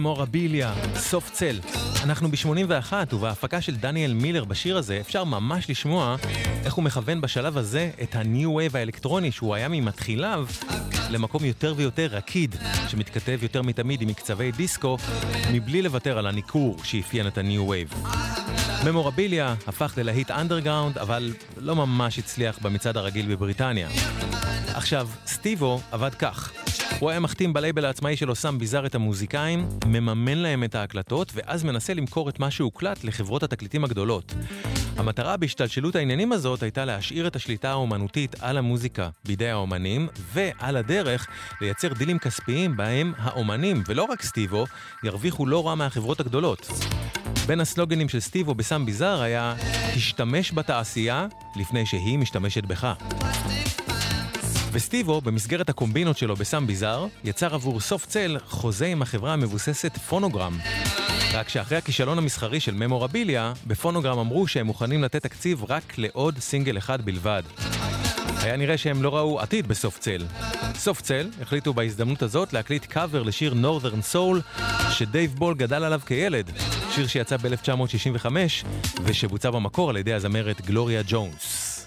ממורביליה, 0.00 0.74
סוף 0.94 1.30
צל. 1.30 1.60
אנחנו 2.04 2.28
ב-81, 2.30 2.92
ובהפקה 3.14 3.60
של 3.60 3.76
דניאל 3.76 4.12
מילר 4.12 4.44
בשיר 4.44 4.76
הזה 4.76 4.98
אפשר 5.00 5.24
ממש 5.24 5.70
לשמוע 5.70 6.16
איך 6.64 6.74
הוא 6.74 6.84
מכוון 6.84 7.20
בשלב 7.20 7.58
הזה 7.58 7.90
את 8.02 8.16
ה-new 8.16 8.46
wave 8.46 8.76
האלקטרוני 8.76 9.32
שהוא 9.32 9.54
היה 9.54 9.68
ממתחיליו 9.68 10.46
למקום 11.10 11.44
יותר 11.44 11.74
ויותר 11.76 12.06
רקיד, 12.06 12.56
שמתכתב 12.88 13.38
יותר 13.42 13.62
מתמיד 13.62 14.02
עם 14.02 14.08
מקצבי 14.08 14.52
דיסקו, 14.52 14.96
מבלי 15.52 15.82
לוותר 15.82 16.18
על 16.18 16.26
הניכור 16.26 16.76
שאפיין 16.84 17.26
את 17.26 17.38
ה-new 17.38 17.70
wave. 17.70 18.08
ממורביליה 18.84 19.54
הפך 19.66 19.94
ללהיט 19.96 20.30
אנדרגראונד, 20.30 20.98
אבל 20.98 21.34
לא 21.56 21.76
ממש 21.76 22.18
הצליח 22.18 22.58
במצעד 22.62 22.96
הרגיל 22.96 23.34
בבריטניה. 23.34 23.88
עכשיו, 24.74 25.08
סטיבו 25.26 25.80
עבד 25.92 26.14
כך. 26.14 26.67
הוא 26.98 27.10
היה 27.10 27.20
מחתים 27.20 27.52
בלייבל 27.52 27.84
העצמאי 27.84 28.16
שלו 28.16 28.34
סם 28.34 28.58
ביזאר 28.58 28.86
את 28.86 28.94
המוזיקאים, 28.94 29.68
מממן 29.86 30.38
להם 30.38 30.64
את 30.64 30.74
ההקלטות, 30.74 31.32
ואז 31.34 31.64
מנסה 31.64 31.94
למכור 31.94 32.28
את 32.28 32.40
מה 32.40 32.50
שהוקלט 32.50 33.04
לחברות 33.04 33.42
התקליטים 33.42 33.84
הגדולות. 33.84 34.34
המטרה 34.96 35.36
בהשתלשלות 35.36 35.96
העניינים 35.96 36.32
הזאת 36.32 36.62
הייתה 36.62 36.84
להשאיר 36.84 37.26
את 37.26 37.36
השליטה 37.36 37.70
האומנותית 37.70 38.36
על 38.40 38.58
המוזיקה 38.58 39.08
בידי 39.24 39.48
האומנים, 39.48 40.08
ועל 40.32 40.76
הדרך 40.76 41.26
לייצר 41.60 41.92
דילים 41.92 42.18
כספיים 42.18 42.76
בהם 42.76 43.12
האומנים, 43.16 43.82
ולא 43.88 44.02
רק 44.02 44.22
סטיבו, 44.22 44.64
ירוויחו 45.04 45.46
לא 45.46 45.66
רע 45.66 45.74
מהחברות 45.74 46.20
הגדולות. 46.20 46.70
בין 47.46 47.60
הסלוגנים 47.60 48.08
של 48.08 48.20
סטיבו 48.20 48.54
בסם 48.54 48.86
ביזאר 48.86 49.22
היה, 49.22 49.54
השתמש 49.96 50.52
בתעשייה 50.52 51.26
לפני 51.56 51.86
שהיא 51.86 52.18
משתמשת 52.18 52.64
בך. 52.64 52.94
וסטיבו, 54.78 55.20
במסגרת 55.20 55.68
הקומבינות 55.68 56.18
שלו 56.18 56.36
בסם 56.36 56.66
ביזאר, 56.66 57.06
יצר 57.24 57.54
עבור 57.54 57.80
סוף 57.80 58.06
צל 58.06 58.36
חוזה 58.46 58.86
עם 58.86 59.02
החברה 59.02 59.32
המבוססת 59.32 59.96
פונוגרם. 59.96 60.58
רק 61.32 61.48
שאחרי 61.48 61.78
הכישלון 61.78 62.18
המסחרי 62.18 62.60
של 62.60 62.74
ממורביליה, 62.74 63.52
בפונוגרם 63.66 64.18
אמרו 64.18 64.46
שהם 64.46 64.66
מוכנים 64.66 65.02
לתת 65.02 65.22
תקציב 65.22 65.64
רק 65.68 65.98
לעוד 65.98 66.38
סינגל 66.38 66.78
אחד 66.78 67.02
בלבד. 67.02 67.42
היה 68.42 68.56
נראה 68.56 68.78
שהם 68.78 69.02
לא 69.02 69.16
ראו 69.16 69.40
עתיד 69.40 69.66
בסוף 69.68 69.98
צל. 69.98 70.26
סוף 70.74 71.00
צל 71.00 71.28
החליטו 71.42 71.74
בהזדמנות 71.74 72.22
הזאת 72.22 72.52
להקליט 72.52 72.86
קאבר 72.86 73.22
לשיר 73.22 73.54
Northern 73.62 74.14
Soul, 74.14 74.62
שדייב 74.90 75.34
בול 75.34 75.54
גדל 75.54 75.84
עליו 75.84 76.00
כילד. 76.06 76.50
שיר 76.90 77.06
שיצא 77.06 77.36
ב-1965, 77.36 78.26
ושבוצע 79.04 79.50
במקור 79.50 79.90
על 79.90 79.96
ידי 79.96 80.12
הזמרת 80.12 80.60
גלוריה 80.60 81.02
ג'ונס. 81.06 81.86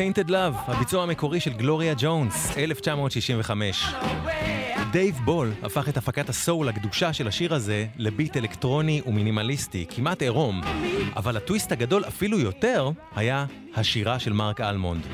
Tainted 0.00 0.28
Love, 0.28 0.70
הביצוע 0.70 1.02
המקורי 1.02 1.40
של 1.40 1.52
גלוריה 1.52 1.94
ג'ונס, 1.98 2.56
1965. 2.56 3.86
דייב 4.92 5.20
בול 5.24 5.52
הפך 5.62 5.88
את 5.88 5.96
הפקת 5.96 6.28
הסול 6.28 6.68
הקדושה 6.68 7.12
של 7.12 7.28
השיר 7.28 7.54
הזה 7.54 7.86
לביט 7.96 8.36
אלקטרוני 8.36 9.02
ומינימליסטי, 9.06 9.86
כמעט 9.90 10.22
עירום. 10.22 10.60
אבל 11.16 11.36
הטוויסט 11.36 11.72
הגדול 11.72 12.04
אפילו 12.08 12.38
יותר 12.38 12.90
היה 13.16 13.46
השירה 13.74 14.18
של 14.18 14.32
מרק 14.32 14.60
אלמונד. 14.60 15.06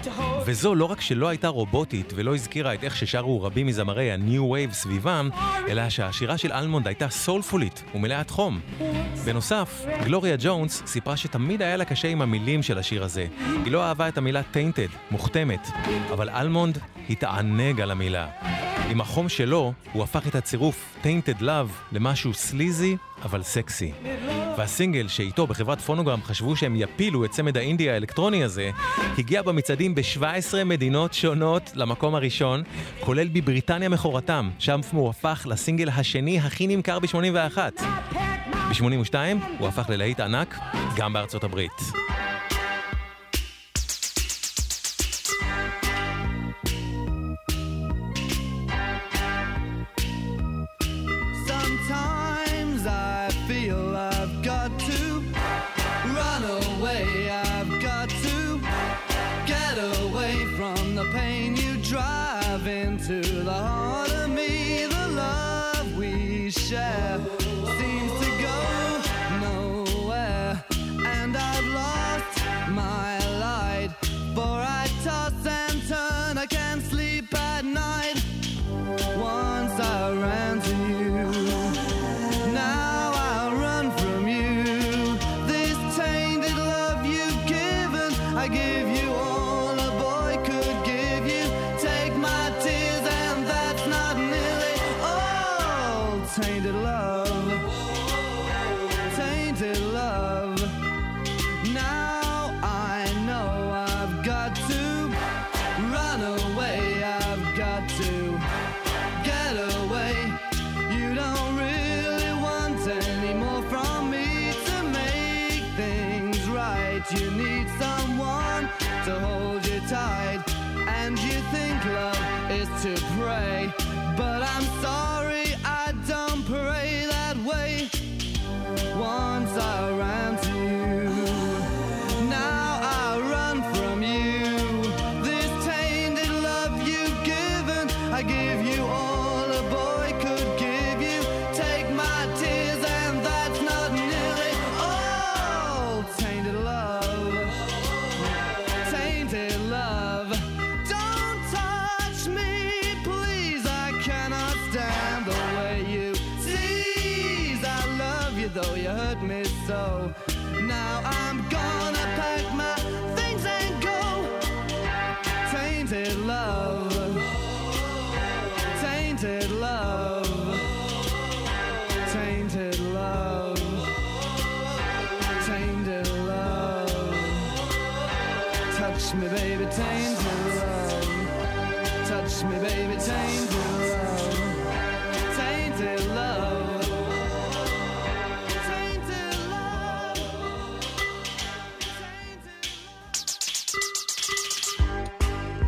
וזו 0.46 0.74
לא 0.74 0.84
רק 0.84 1.00
שלא 1.00 1.28
הייתה 1.28 1.48
רובוטית 1.48 2.12
ולא 2.16 2.34
הזכירה 2.34 2.74
את 2.74 2.84
איך 2.84 2.96
ששרו 2.96 3.42
רבים 3.42 3.66
מזמרי 3.66 4.12
ה-New 4.12 4.40
Wave 4.40 4.72
סביבם, 4.72 5.28
אלא 5.68 5.88
שהשירה 5.88 6.38
של 6.38 6.52
אלמונד 6.52 6.86
הייתה 6.86 7.08
סולפולית 7.08 7.84
ומלאת 7.94 8.30
חום. 8.30 8.60
בנוסף, 9.24 9.84
גלוריה 10.04 10.36
ג'ונס 10.38 10.82
סיפרה 10.86 11.16
שתמיד 11.16 11.62
היה 11.62 11.76
לה 11.76 11.84
קשה 11.84 12.08
עם 12.08 12.22
המילים 12.22 12.62
של 12.62 12.78
השיר 12.78 13.04
הזה. 13.04 13.26
היא 13.64 13.72
לא 13.72 13.84
אהבה 13.84 14.08
את 14.08 14.18
המילה 14.18 14.42
טיינטד, 14.42 14.88
מוכתמת, 15.10 15.68
אבל 16.12 16.30
אלמונד 16.30 16.78
התענג 17.10 17.80
על 17.80 17.90
המילה. 17.90 18.28
עם 18.90 19.00
החום 19.00 19.28
שלו, 19.28 19.72
הוא 19.92 20.02
הפך 20.02 20.26
את 20.28 20.34
הצירוף 20.34 20.96
Tainted 21.02 21.40
Love 21.40 21.92
למשהו 21.92 22.34
סליזי, 22.34 22.96
אבל 23.22 23.42
סקסי. 23.42 23.92
והסינגל 24.58 25.08
שאיתו 25.08 25.46
בחברת 25.46 25.80
פונוגרם 25.80 26.22
חשבו 26.22 26.56
שהם 26.56 26.76
יפילו 26.76 27.24
את 27.24 27.30
צמד 27.30 27.56
האינדי 27.56 27.90
האלקטרוני 27.90 28.44
הזה, 28.44 28.70
הגיע 29.18 29.42
במצעדים 29.42 29.94
ב-17 29.94 30.64
מדינות 30.64 31.14
שונות 31.14 31.70
למקום 31.74 32.14
הראשון, 32.14 32.62
כולל 33.00 33.28
בבריטניה 33.28 33.88
מכורתם, 33.88 34.50
שם 34.58 34.80
הוא 34.92 35.10
הפך 35.10 35.46
לסינגל 35.50 35.88
השני 35.88 36.38
הכי 36.38 36.66
נמכר 36.66 36.98
ב-81. 36.98 37.58
ב-82 38.70 39.14
הוא 39.58 39.68
הפך 39.68 39.86
ללהיט 39.88 40.20
ענק, 40.20 40.58
גם 40.96 41.12
בארצות 41.12 41.44
הברית. 41.44 41.82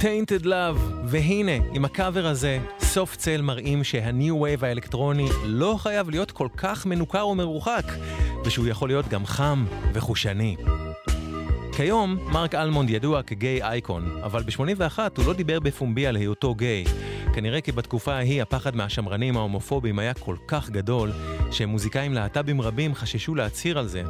Tainted 0.00 0.44
Love, 0.44 0.78
והנה, 1.04 1.52
עם 1.72 1.84
הקאבר 1.84 2.26
הזה, 2.26 2.58
Soft 2.80 3.16
Cell 3.16 3.42
מראים 3.42 3.84
שה 3.84 4.12
New 4.12 4.40
Wave 4.40 4.64
האלקטרוני 4.64 5.28
לא 5.44 5.76
חייב 5.78 6.10
להיות 6.10 6.30
כל 6.30 6.48
כך 6.56 6.86
מנוכר 6.86 7.26
ומרוחק, 7.26 7.84
ושהוא 8.44 8.66
יכול 8.66 8.88
להיות 8.88 9.08
גם 9.08 9.26
חם 9.26 9.64
וחושני. 9.94 10.56
כיום, 11.78 12.16
מרק 12.32 12.54
אלמונד 12.54 12.90
ידוע 12.90 13.22
כ 13.22 13.62
gay 13.62 13.84
icon, 13.84 14.20
אבל 14.22 14.42
ב-81 14.42 14.98
הוא 15.16 15.26
לא 15.26 15.32
דיבר 15.32 15.60
בפומבי 15.60 16.06
על 16.06 16.16
היותו 16.16 16.54
גיי. 16.54 16.84
כנראה 17.34 17.60
כי 17.60 17.72
בתקופה 17.72 18.14
ההיא 18.14 18.42
הפחד 18.42 18.76
מהשמרנים 18.76 19.36
ההומופובים 19.36 19.98
היה 19.98 20.14
כל 20.14 20.36
כך 20.48 20.70
גדול, 20.70 21.12
שמוזיקאים 21.50 22.14
להט"בים 22.14 22.60
רבים 22.60 22.94
חששו 22.94 23.34
להצהיר 23.34 23.78
על 23.78 23.88
זה. 23.88 24.02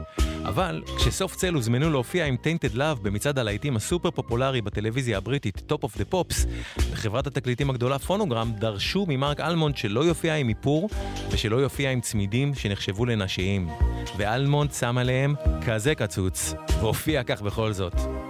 אבל 0.45 0.82
כש 0.96 1.16
Soft 1.16 1.36
Cell 1.36 1.54
הוזמנו 1.55 1.91
להופיע 1.91 2.26
עם 2.26 2.36
Tainted 2.43 2.74
Love 2.74 3.01
במצעד 3.03 3.39
הלהיטים 3.39 3.76
הסופר 3.76 4.11
פופולרי 4.11 4.61
בטלוויזיה 4.61 5.18
הבריטית 5.18 5.72
Top 5.72 5.84
of 5.84 6.01
the 6.01 6.14
Pops, 6.14 6.47
בחברת 6.93 7.26
התקליטים 7.26 7.70
הגדולה 7.70 7.99
Phonogram 7.98 8.52
דרשו 8.59 9.07
ממרק 9.09 9.41
אלמונד 9.41 9.76
שלא 9.76 10.05
יופיע 10.05 10.34
עם 10.34 10.49
איפור 10.49 10.91
ושלא 11.30 11.57
יופיע 11.57 11.91
עם 11.91 12.01
צמידים 12.01 12.55
שנחשבו 12.55 13.07
לנשיים. 13.07 13.68
ואלמונד 14.16 14.72
שם 14.72 14.99
עליהם 14.99 15.34
כזה 15.66 15.95
קצוץ, 15.95 16.55
והופיע 16.80 17.22
כך 17.22 17.43
בכל 17.43 17.72
זאת. 17.72 18.27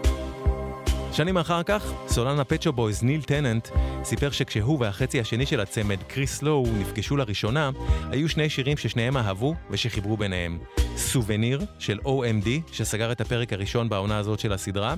שנים 1.19 1.39
אחר 1.39 1.62
כך, 1.62 1.93
סולן 2.07 2.41
ה 2.41 2.45
Pet 2.45 2.57
Shop 2.57 2.72
Boys 2.72 3.03
ניל 3.03 3.23
טננט 3.23 3.69
סיפר 4.05 4.31
שכשהוא 4.31 4.79
והחצי 4.81 5.21
השני 5.21 5.47
של 5.47 5.61
הצמד, 5.61 6.03
קריס 6.03 6.43
לואו, 6.43 6.66
נפגשו 6.81 7.16
לראשונה, 7.16 7.71
היו 8.11 8.29
שני 8.29 8.51
שירים 8.51 8.77
ששניהם 8.77 9.16
אהבו 9.16 9.55
ושחיברו 9.71 10.16
ביניהם. 10.16 10.59
Souvenir 10.97 11.61
של 11.79 11.99
OMD, 12.05 12.73
שסגר 12.73 13.12
את 13.12 13.21
הפרק 13.21 13.53
הראשון 13.53 13.89
בעונה 13.89 14.19
הזאת 14.19 14.39
של 14.39 14.53
הסדרה, 14.53 14.95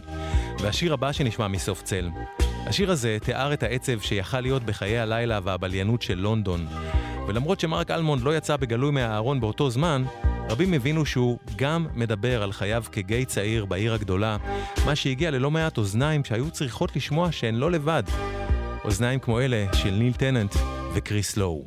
והשיר 0.58 0.92
הבא 0.92 1.12
שנשמע 1.12 1.48
מסוף 1.48 1.82
צל. 1.82 2.10
השיר 2.66 2.90
הזה 2.90 3.18
תיאר 3.24 3.52
את 3.52 3.62
העצב 3.62 4.00
שיכל 4.00 4.40
להיות 4.40 4.64
בחיי 4.64 4.98
הלילה 4.98 5.40
והבליינות 5.42 6.02
של 6.02 6.18
לונדון. 6.18 6.66
ולמרות 7.28 7.60
שמרק 7.60 7.90
אלמונד 7.90 8.22
לא 8.22 8.36
יצא 8.36 8.56
בגלוי 8.56 8.90
מהארון 8.90 9.40
באותו 9.40 9.70
זמן, 9.70 10.04
רבים 10.50 10.72
הבינו 10.72 11.06
שהוא 11.06 11.38
גם 11.56 11.86
מדבר 11.94 12.42
על 12.42 12.52
חייו 12.52 12.84
כגיי 12.92 13.24
צעיר 13.24 13.64
בעיר 13.64 13.94
הגדולה, 13.94 14.36
מה 14.86 14.96
שהגיע 14.96 15.30
ללא 15.30 15.50
מעט 15.50 15.78
אוזניים 15.78 16.24
שהיו 16.24 16.50
צריכות 16.50 16.96
לשמוע 16.96 17.32
שהן 17.32 17.54
לא 17.54 17.70
לבד. 17.70 18.02
אוזניים 18.84 19.20
כמו 19.20 19.40
אלה 19.40 19.66
של 19.72 19.90
ניל 19.90 20.12
טננט 20.12 20.54
וקריס 20.94 21.36
לואו. 21.36 21.64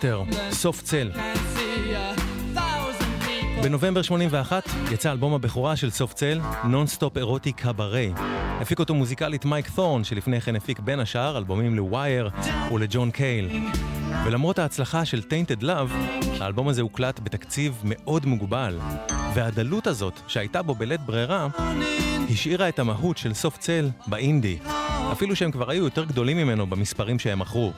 Bedsitter, 0.00 0.22
Soft 0.50 0.82
Cell. 0.82 1.10
בנובמבר 3.62 4.02
81 4.02 4.68
יצא 4.92 5.12
אלבום 5.12 5.34
הבכורה 5.34 5.76
של 5.76 5.90
Soft 5.90 6.12
Cell, 6.12 6.40
Non-Stop 6.64 7.16
Erotic 7.16 7.52
Cabaret. 7.52 8.12
הפיק 8.60 8.78
אותו 8.78 8.94
מוזיקלית 8.94 9.44
מייק 9.44 9.70
תורן, 9.74 10.04
שלפני 10.04 10.40
כן 10.40 10.56
הפיק 10.56 10.80
בין 10.80 11.00
השאר 11.00 11.38
אלבומים 11.38 11.74
ל 11.74 11.85
Wire 11.85 12.30
ולג'ון 12.72 13.10
קייל. 13.10 13.48
ולמרות 14.24 14.58
ההצלחה 14.58 15.04
של 15.04 15.22
Tainted 15.30 15.62
Love, 15.62 15.92
האלבום 16.40 16.68
הזה 16.68 16.82
הוקלט 16.82 17.20
בתקציב 17.20 17.80
מאוד 17.84 18.26
מוגבל. 18.26 18.78
והדלות 19.34 19.86
הזאת, 19.86 20.20
שהייתה 20.26 20.62
בו 20.62 20.74
בלית 20.74 21.00
ברירה, 21.00 21.48
השאירה 22.30 22.68
את 22.68 22.78
המהות 22.78 23.18
של 23.18 23.34
Soft 23.34 23.58
Cell 23.58 23.90
באינדי. 24.06 24.58
אפילו 25.12 25.36
שהם 25.36 25.50
כבר 25.50 25.70
היו 25.70 25.84
יותר 25.84 26.04
גדולים 26.04 26.36
ממנו 26.36 26.66
במספרים 26.66 27.18
שהם 27.18 27.38
מכרו. 27.38 27.72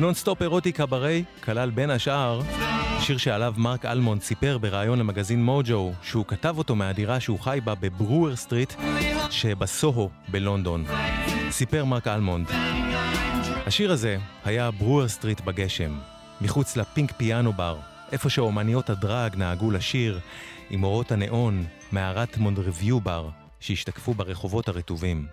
Non-Stop 0.00 0.42
Erotic 0.42 0.72
Cabaret 0.72 1.24
כלל 1.44 1.70
בין 1.70 1.90
השאר 1.90 2.40
שיר 3.00 3.18
שעליו 3.18 3.54
מרק 3.56 3.84
אלמונד 3.84 4.22
סיפר 4.22 4.58
בריאיון 4.58 4.98
למגזין 4.98 5.44
מוג'ו 5.44 5.92
שהוא 6.02 6.24
כתב 6.28 6.54
אותו 6.58 6.74
מהדירה 6.74 7.20
שהוא 7.20 7.40
חי 7.40 7.58
בה 7.64 7.74
ב 7.74 7.83
Brewer 7.83 8.36
Street 8.36 8.72
שבסוהו 9.30 10.10
בלונדון. 10.28 10.84
סיפר 11.50 11.84
מרק 11.84 12.06
אלמונד. 12.06 12.46
השיר 13.66 13.92
הזה 13.92 14.16
היה 14.44 14.70
Brewer 14.70 15.08
Street 15.08 15.40
בגשם, 15.40 15.98
מחוץ 16.40 16.76
ל 16.76 16.83
Pink 16.83 17.12
Piano 17.12 17.52
Bar, 17.52 17.76
איפה 18.12 18.30
שאומניות 18.30 18.90
ה 18.90 18.99
drag 18.99 19.36
נהגו 19.36 19.70
לשיר 19.70 20.20
עם 20.70 20.84
אורות 20.84 21.12
הניאון 21.12 21.64
מערת 21.92 22.36
מונדרביו 22.36 23.00
בר 23.00 23.28
שהשתקפו 23.62 24.14
ברחובות 24.14 24.68
הרטובים. 24.68 25.26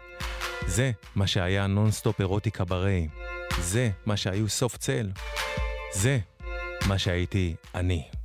זה 0.68 0.92
מה 1.16 1.28
שהיה 1.28 1.68
נונסטופ 1.68 2.20
אירוטי 2.20 2.52
קברי. 2.52 3.08
זה 3.60 3.90
מה 4.06 4.18
שהיו 4.18 4.50
סוף 4.50 4.78
צל. 4.78 5.12
זה 5.94 6.20
מה 6.88 6.98
שהייתי 6.98 7.56
אני. 7.76 8.19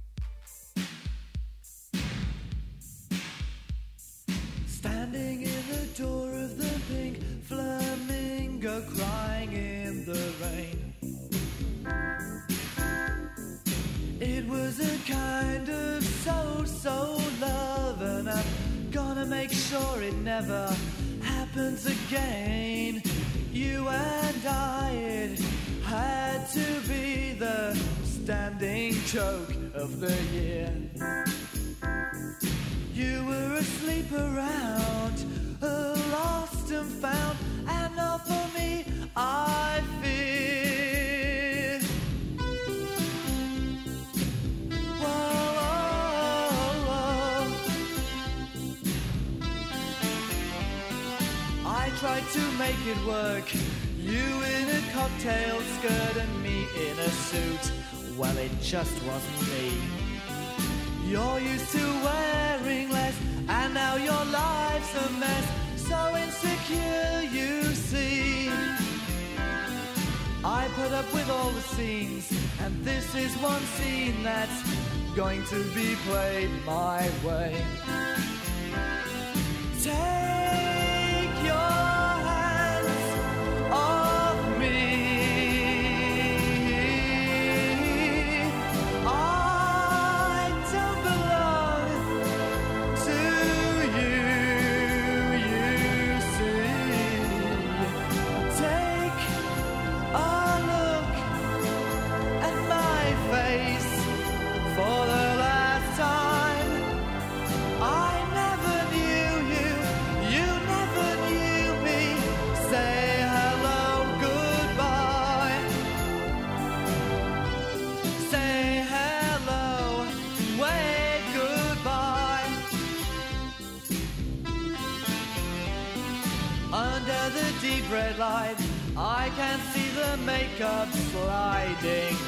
Gonna 19.25 19.37
make 19.37 19.53
sure 19.53 20.03
it 20.03 20.15
never 20.17 20.75
happens 21.23 21.87
again. 21.87 23.03
You 23.53 23.89
and 23.89 24.47
I, 24.47 24.91
it 24.91 25.41
had 25.85 26.47
to 26.51 26.81
be 26.89 27.33
the 27.33 27.75
standing 28.05 28.93
joke 29.07 29.55
of 29.75 30.01
the 30.01 30.15
year. 30.33 30.71
You 32.93 33.25
were 33.25 33.55
asleep 33.55 34.13
around, 34.13 35.17
lost 36.13 36.71
and 36.71 36.91
found, 37.01 37.39
and 37.67 37.97
not 37.97 38.27
for 38.27 38.59
me, 38.59 38.85
I 39.17 39.83
fear. 40.03 40.54
Make 52.67 52.87
it 52.87 53.05
work. 53.05 53.49
You 53.99 54.27
in 54.57 54.67
a 54.79 54.83
cocktail 54.97 55.61
skirt 55.77 56.17
and 56.25 56.35
me 56.43 56.59
in 56.87 56.97
a 56.99 57.11
suit. 57.29 57.65
Well, 58.19 58.37
it 58.39 58.53
just 58.63 58.97
wasn't 59.09 59.41
me. 59.55 59.69
You're 61.11 61.41
used 61.53 61.71
to 61.79 61.87
wearing 62.07 62.89
less, 62.91 63.17
and 63.49 63.75
now 63.75 63.97
your 63.97 64.25
life's 64.45 64.93
a 65.05 65.09
mess. 65.25 65.47
So 65.89 65.99
insecure, 66.25 67.15
you 67.39 67.53
see. 67.91 68.51
I 70.61 70.63
put 70.81 70.93
up 71.01 71.09
with 71.13 71.29
all 71.37 71.51
the 71.51 71.67
scenes, 71.75 72.27
and 72.63 72.73
this 72.85 73.07
is 73.15 73.33
one 73.53 73.65
scene 73.77 74.23
that's 74.23 74.61
going 75.15 75.43
to 75.53 75.61
be 75.79 75.89
played 76.07 76.51
my 76.65 77.03
way. 77.27 77.53
Take 79.83 80.44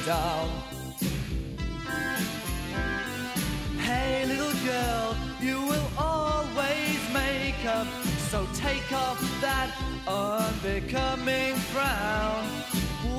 down. 0.07 0.49
Hey, 3.79 4.25
little 4.25 4.57
girl, 4.65 5.17
you 5.41 5.59
will 5.61 5.89
always 5.97 6.99
make 7.13 7.61
up. 7.65 7.87
So 8.31 8.47
take 8.55 8.89
off 8.93 9.19
that 9.41 9.69
unbecoming 10.07 11.55
frown. 11.73 12.45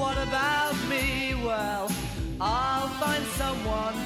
What 0.01 0.17
about 0.17 0.77
me? 0.89 1.35
Well, 1.45 1.93
I'll 2.41 2.89
find 3.03 3.25
someone 3.43 3.97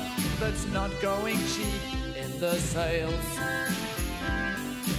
that's 0.41 0.67
not 0.73 0.91
going 1.01 1.39
cheap 1.55 1.83
in 2.17 2.41
the 2.41 2.59
sales. 2.59 3.29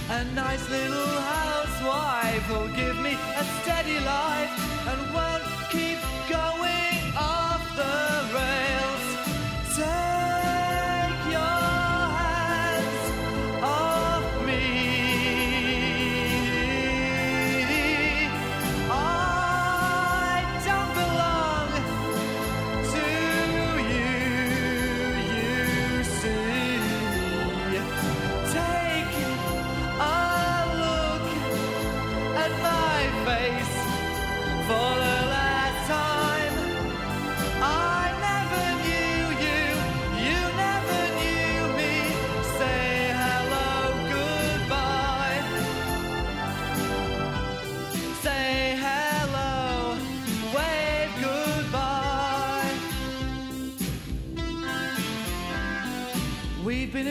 A 0.08 0.24
nice 0.34 0.64
little 0.70 1.14
housewife 1.36 2.48
will 2.48 2.68
give 2.68 2.96
me 3.02 3.12
a 3.12 3.44
steady 3.60 3.98
life 4.00 4.52
and 4.88 5.14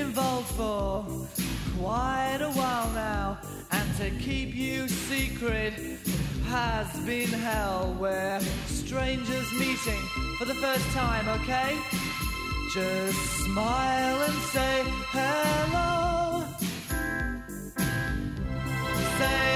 involved 0.03 0.49
for 0.55 1.05
quite 1.79 2.39
a 2.41 2.51
while 2.51 2.89
now, 2.91 3.37
and 3.71 3.87
to 3.97 4.09
keep 4.23 4.53
you 4.53 4.87
secret 4.87 5.73
has 6.47 6.87
been 7.05 7.29
hell. 7.29 7.95
Where 7.97 8.39
strangers 8.67 9.49
meeting 9.53 10.03
for 10.37 10.45
the 10.45 10.55
first 10.55 10.87
time, 10.91 11.27
okay? 11.39 11.77
Just 12.73 13.21
smile 13.45 14.21
and 14.27 14.39
say 14.53 14.83
hello. 15.15 16.45
Say 19.19 19.52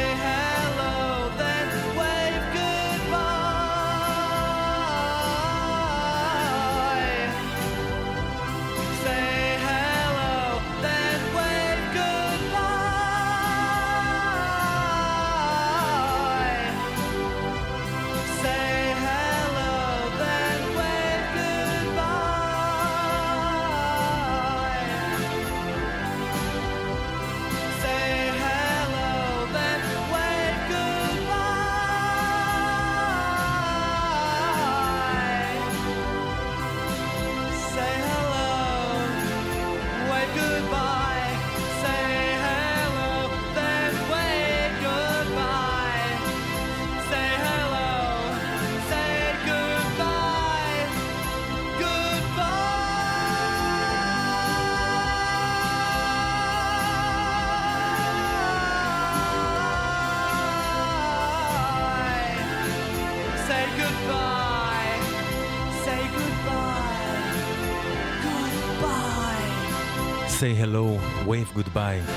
say 70.39 70.53
hello, 70.53 70.99
wave 71.25 71.57
goodbye. 71.57 72.11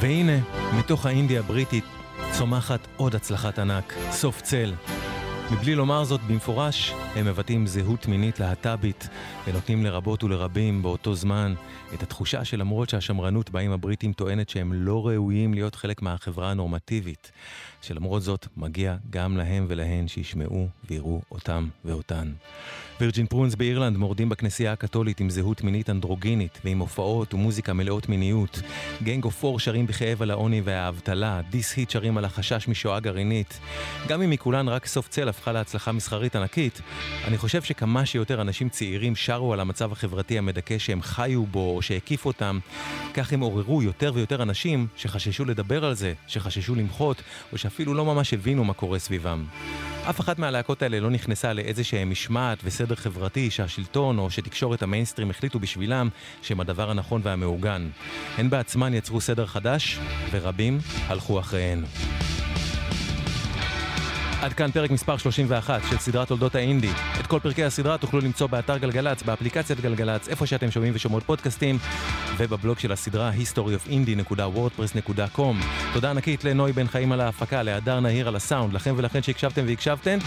והנה, 0.00 0.38
מתוך 0.78 1.06
האינדיה 1.06 1.40
הבריטית 1.40 1.84
צומחת 2.32 2.80
עוד 2.96 3.14
הצלחת 3.14 3.58
ענק, 3.58 3.94
סוף 4.10 4.40
צל. 4.40 4.74
מבלי 5.52 5.74
לומר 5.74 6.04
זאת 6.04 6.20
במפורש, 6.20 6.92
הם 7.14 7.26
מבטאים 7.26 7.66
זהות 7.66 8.08
מינית 8.08 8.40
להט"בית 8.40 9.08
ונותנים 9.46 9.84
לרבות 9.84 10.24
ולרבים 10.24 10.82
באותו 10.82 11.14
זמן 11.14 11.54
את 11.94 12.02
התחושה 12.02 12.44
שלמרות 12.44 12.88
שהשמרנות 12.88 13.50
באים 13.50 13.72
הבריטים 13.72 14.12
טוענת 14.12 14.48
שהם 14.48 14.72
לא 14.72 15.06
ראויים 15.06 15.54
להיות 15.54 15.74
חלק 15.74 16.02
מהחברה 16.02 16.50
הנורמטיבית, 16.50 17.32
שלמרות 17.82 18.22
זאת 18.22 18.46
מגיע 18.56 18.96
גם 19.10 19.36
להם 19.36 19.66
ולהן 19.68 20.08
שישמעו 20.08 20.68
ויראו 20.90 21.20
אותם 21.30 21.68
ואותן. 21.84 22.32
Virgin 23.00 23.26
Prunes 23.26 23.54
באירלנד 23.54 23.96
מורדים 23.96 24.28
בכנסייה 24.28 24.72
הקתולית 24.72 25.20
עם 25.20 25.30
זהות 25.30 25.62
מינית 25.64 25.90
אנדרוגינית 25.90 26.58
ועם 26.64 26.78
הופעות 26.78 27.34
ומוזיקה 27.34 27.72
מלאות 27.72 28.08
מיניות. 28.08 28.60
Gang 29.02 29.24
of 29.24 29.36
Four 29.36 29.60
שרים 29.60 29.86
בכאב 29.86 30.22
על 30.22 30.30
העוני 30.30 30.60
והאבטלה, 30.64 31.40
This 31.50 31.76
Heat 31.76 31.90
שרים 31.90 32.18
על 32.18 32.24
החשש 32.24 32.68
משואה 32.68 33.00
גרעינית. 33.00 33.60
גם 34.08 34.22
אם 34.22 34.30
מכולן 34.30 34.68
רק 34.68 34.86
Soft 34.86 35.08
Cell 35.08 35.28
הפכה 35.28 35.52
להצלחה 35.52 35.92
מסחרית 35.92 36.36
ענקית, 36.36 36.80
אני 37.24 37.38
חושב 37.38 37.62
שכמה 37.62 38.06
שיותר 38.06 38.40
אנשים 38.40 38.68
צעירים 38.68 39.16
שרו 39.16 39.52
על 39.52 39.60
המצב 39.60 39.92
החברתי 39.92 40.38
המדכא 40.38 40.78
שהם 40.78 41.02
חיו 41.02 41.46
בו 41.46 41.76
או 41.76 41.82
שהקיף 41.82 42.26
אותם, 42.26 42.58
כך 43.14 43.32
הם 43.32 43.40
עוררו 43.40 43.82
יותר 43.82 44.12
ויותר 44.14 44.42
אנשים 44.42 44.86
שחששו 44.96 45.44
לדבר 45.44 45.84
על 45.84 45.94
זה, 45.94 46.12
שחששו 46.26 46.74
למחות, 46.74 47.22
או 47.52 47.58
שאפילו 47.58 47.94
לא 47.94 48.04
ממש 48.04 48.34
הבינו 48.34 48.64
מה 48.64 48.72
קורה 48.72 48.98
סביבם. 48.98 49.44
אף 50.10 50.20
אחת 50.20 50.38
מהלהקות 50.38 50.82
האלה 50.82 51.00
לא 51.00 51.10
נכנסה 51.10 51.52
לאיזשהם 51.52 52.10
משמעת 52.10 52.58
וסדר 52.64 52.94
חברתי 52.94 53.50
שהשלטון 53.50 54.18
או 54.18 54.30
שתקשורת 54.30 54.82
המיינסטרים 54.82 55.30
החליטו 55.30 55.58
בשבילם 55.58 56.08
שהם 56.42 56.60
הדבר 56.60 56.90
הנכון 56.90 57.20
והמעוגן. 57.24 57.88
הן 58.38 58.50
בעצמן 58.50 58.94
יצרו 58.94 59.20
סדר 59.20 59.46
חדש, 59.46 59.98
ורבים 60.30 60.78
הלכו 61.08 61.40
אחריהן. 61.40 61.84
עד 64.44 64.52
כאן 64.52 64.70
פרק 64.70 64.90
מספר 64.90 65.16
31 65.16 65.80
של 65.90 65.98
סדרת 65.98 66.28
תולדות 66.28 66.54
האינדי. 66.54 66.90
את 67.20 67.26
כל 67.26 67.40
פרקי 67.40 67.64
הסדרה 67.64 67.98
תוכלו 67.98 68.20
למצוא 68.20 68.46
באתר 68.46 68.78
גלגלצ, 68.78 69.22
באפליקציית 69.22 69.80
גלגלצ, 69.80 70.28
איפה 70.28 70.46
שאתם 70.46 70.70
שומעים 70.70 70.92
ושומעות 70.96 71.22
פודקאסטים, 71.22 71.78
ובבלוג 72.36 72.78
של 72.78 72.92
הסדרה 72.92 73.30
historyofindie.wordpress.com. 73.32 75.54
תודה 75.94 76.10
ענקית 76.10 76.44
לנוי 76.44 76.72
בן 76.72 76.86
חיים 76.86 77.12
על 77.12 77.20
ההפקה, 77.20 77.62
להדר 77.62 78.00
נהיר 78.00 78.28
על 78.28 78.36
הסאונד, 78.36 78.72
לכם 78.72 78.94
ולכן 78.96 79.22
שהקשבתם 79.22 79.64
והקשבתם. 79.66 80.18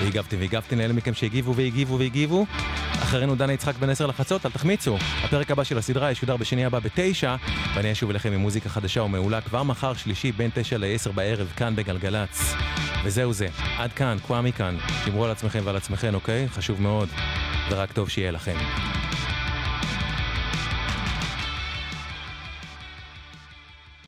והגבתם 0.00 0.36
והגבתם 0.40 0.78
לאלה 0.78 0.92
מכם 0.92 1.14
שהגיבו 1.14 1.54
והגיבו 1.54 1.98
והגיבו. 1.98 2.46
אחרינו 2.92 3.34
דנה 3.34 3.52
יצחק 3.52 3.76
בן 3.76 3.90
עשר 3.90 4.06
לחצות, 4.06 4.46
אל 4.46 4.50
תחמיצו. 4.50 4.96
הפרק 5.24 5.50
הבא 5.50 5.64
של 5.64 5.78
הסדרה 5.78 6.10
ישודר 6.10 6.36
בשני 6.36 6.64
הבא 6.64 6.78
בתשע, 6.78 7.36
ואני 7.74 7.92
אשוב 7.92 8.10
אליכם 8.10 8.32
עם 8.32 8.40
מוזיקה 8.40 8.68
חדשה 8.68 9.02
ומעולה 9.02 9.40
כבר 9.40 9.62
מחר 9.62 9.94
שלישי 9.94 10.32
בין 10.32 10.50
תשע 10.54 10.78
לעשר 10.78 11.12
בערב 11.12 11.52
כאן 11.56 11.76
בגלגלצ. 11.76 12.54
וזהו 13.04 13.32
זה, 13.32 13.48
עד 13.78 13.92
כאן, 13.92 14.16
קוואמי 14.26 14.52
כאן. 14.52 14.76
שמרו 15.04 15.24
על 15.24 15.30
עצמכם 15.30 15.60
ועל 15.64 15.76
עצמכם, 15.76 16.14
אוקיי? 16.14 16.48
חשוב 16.48 16.82
מאוד. 16.82 17.08
ורק 17.70 17.92
טוב 17.92 18.08
שיהיה 18.08 18.30
לכם. 18.30 18.56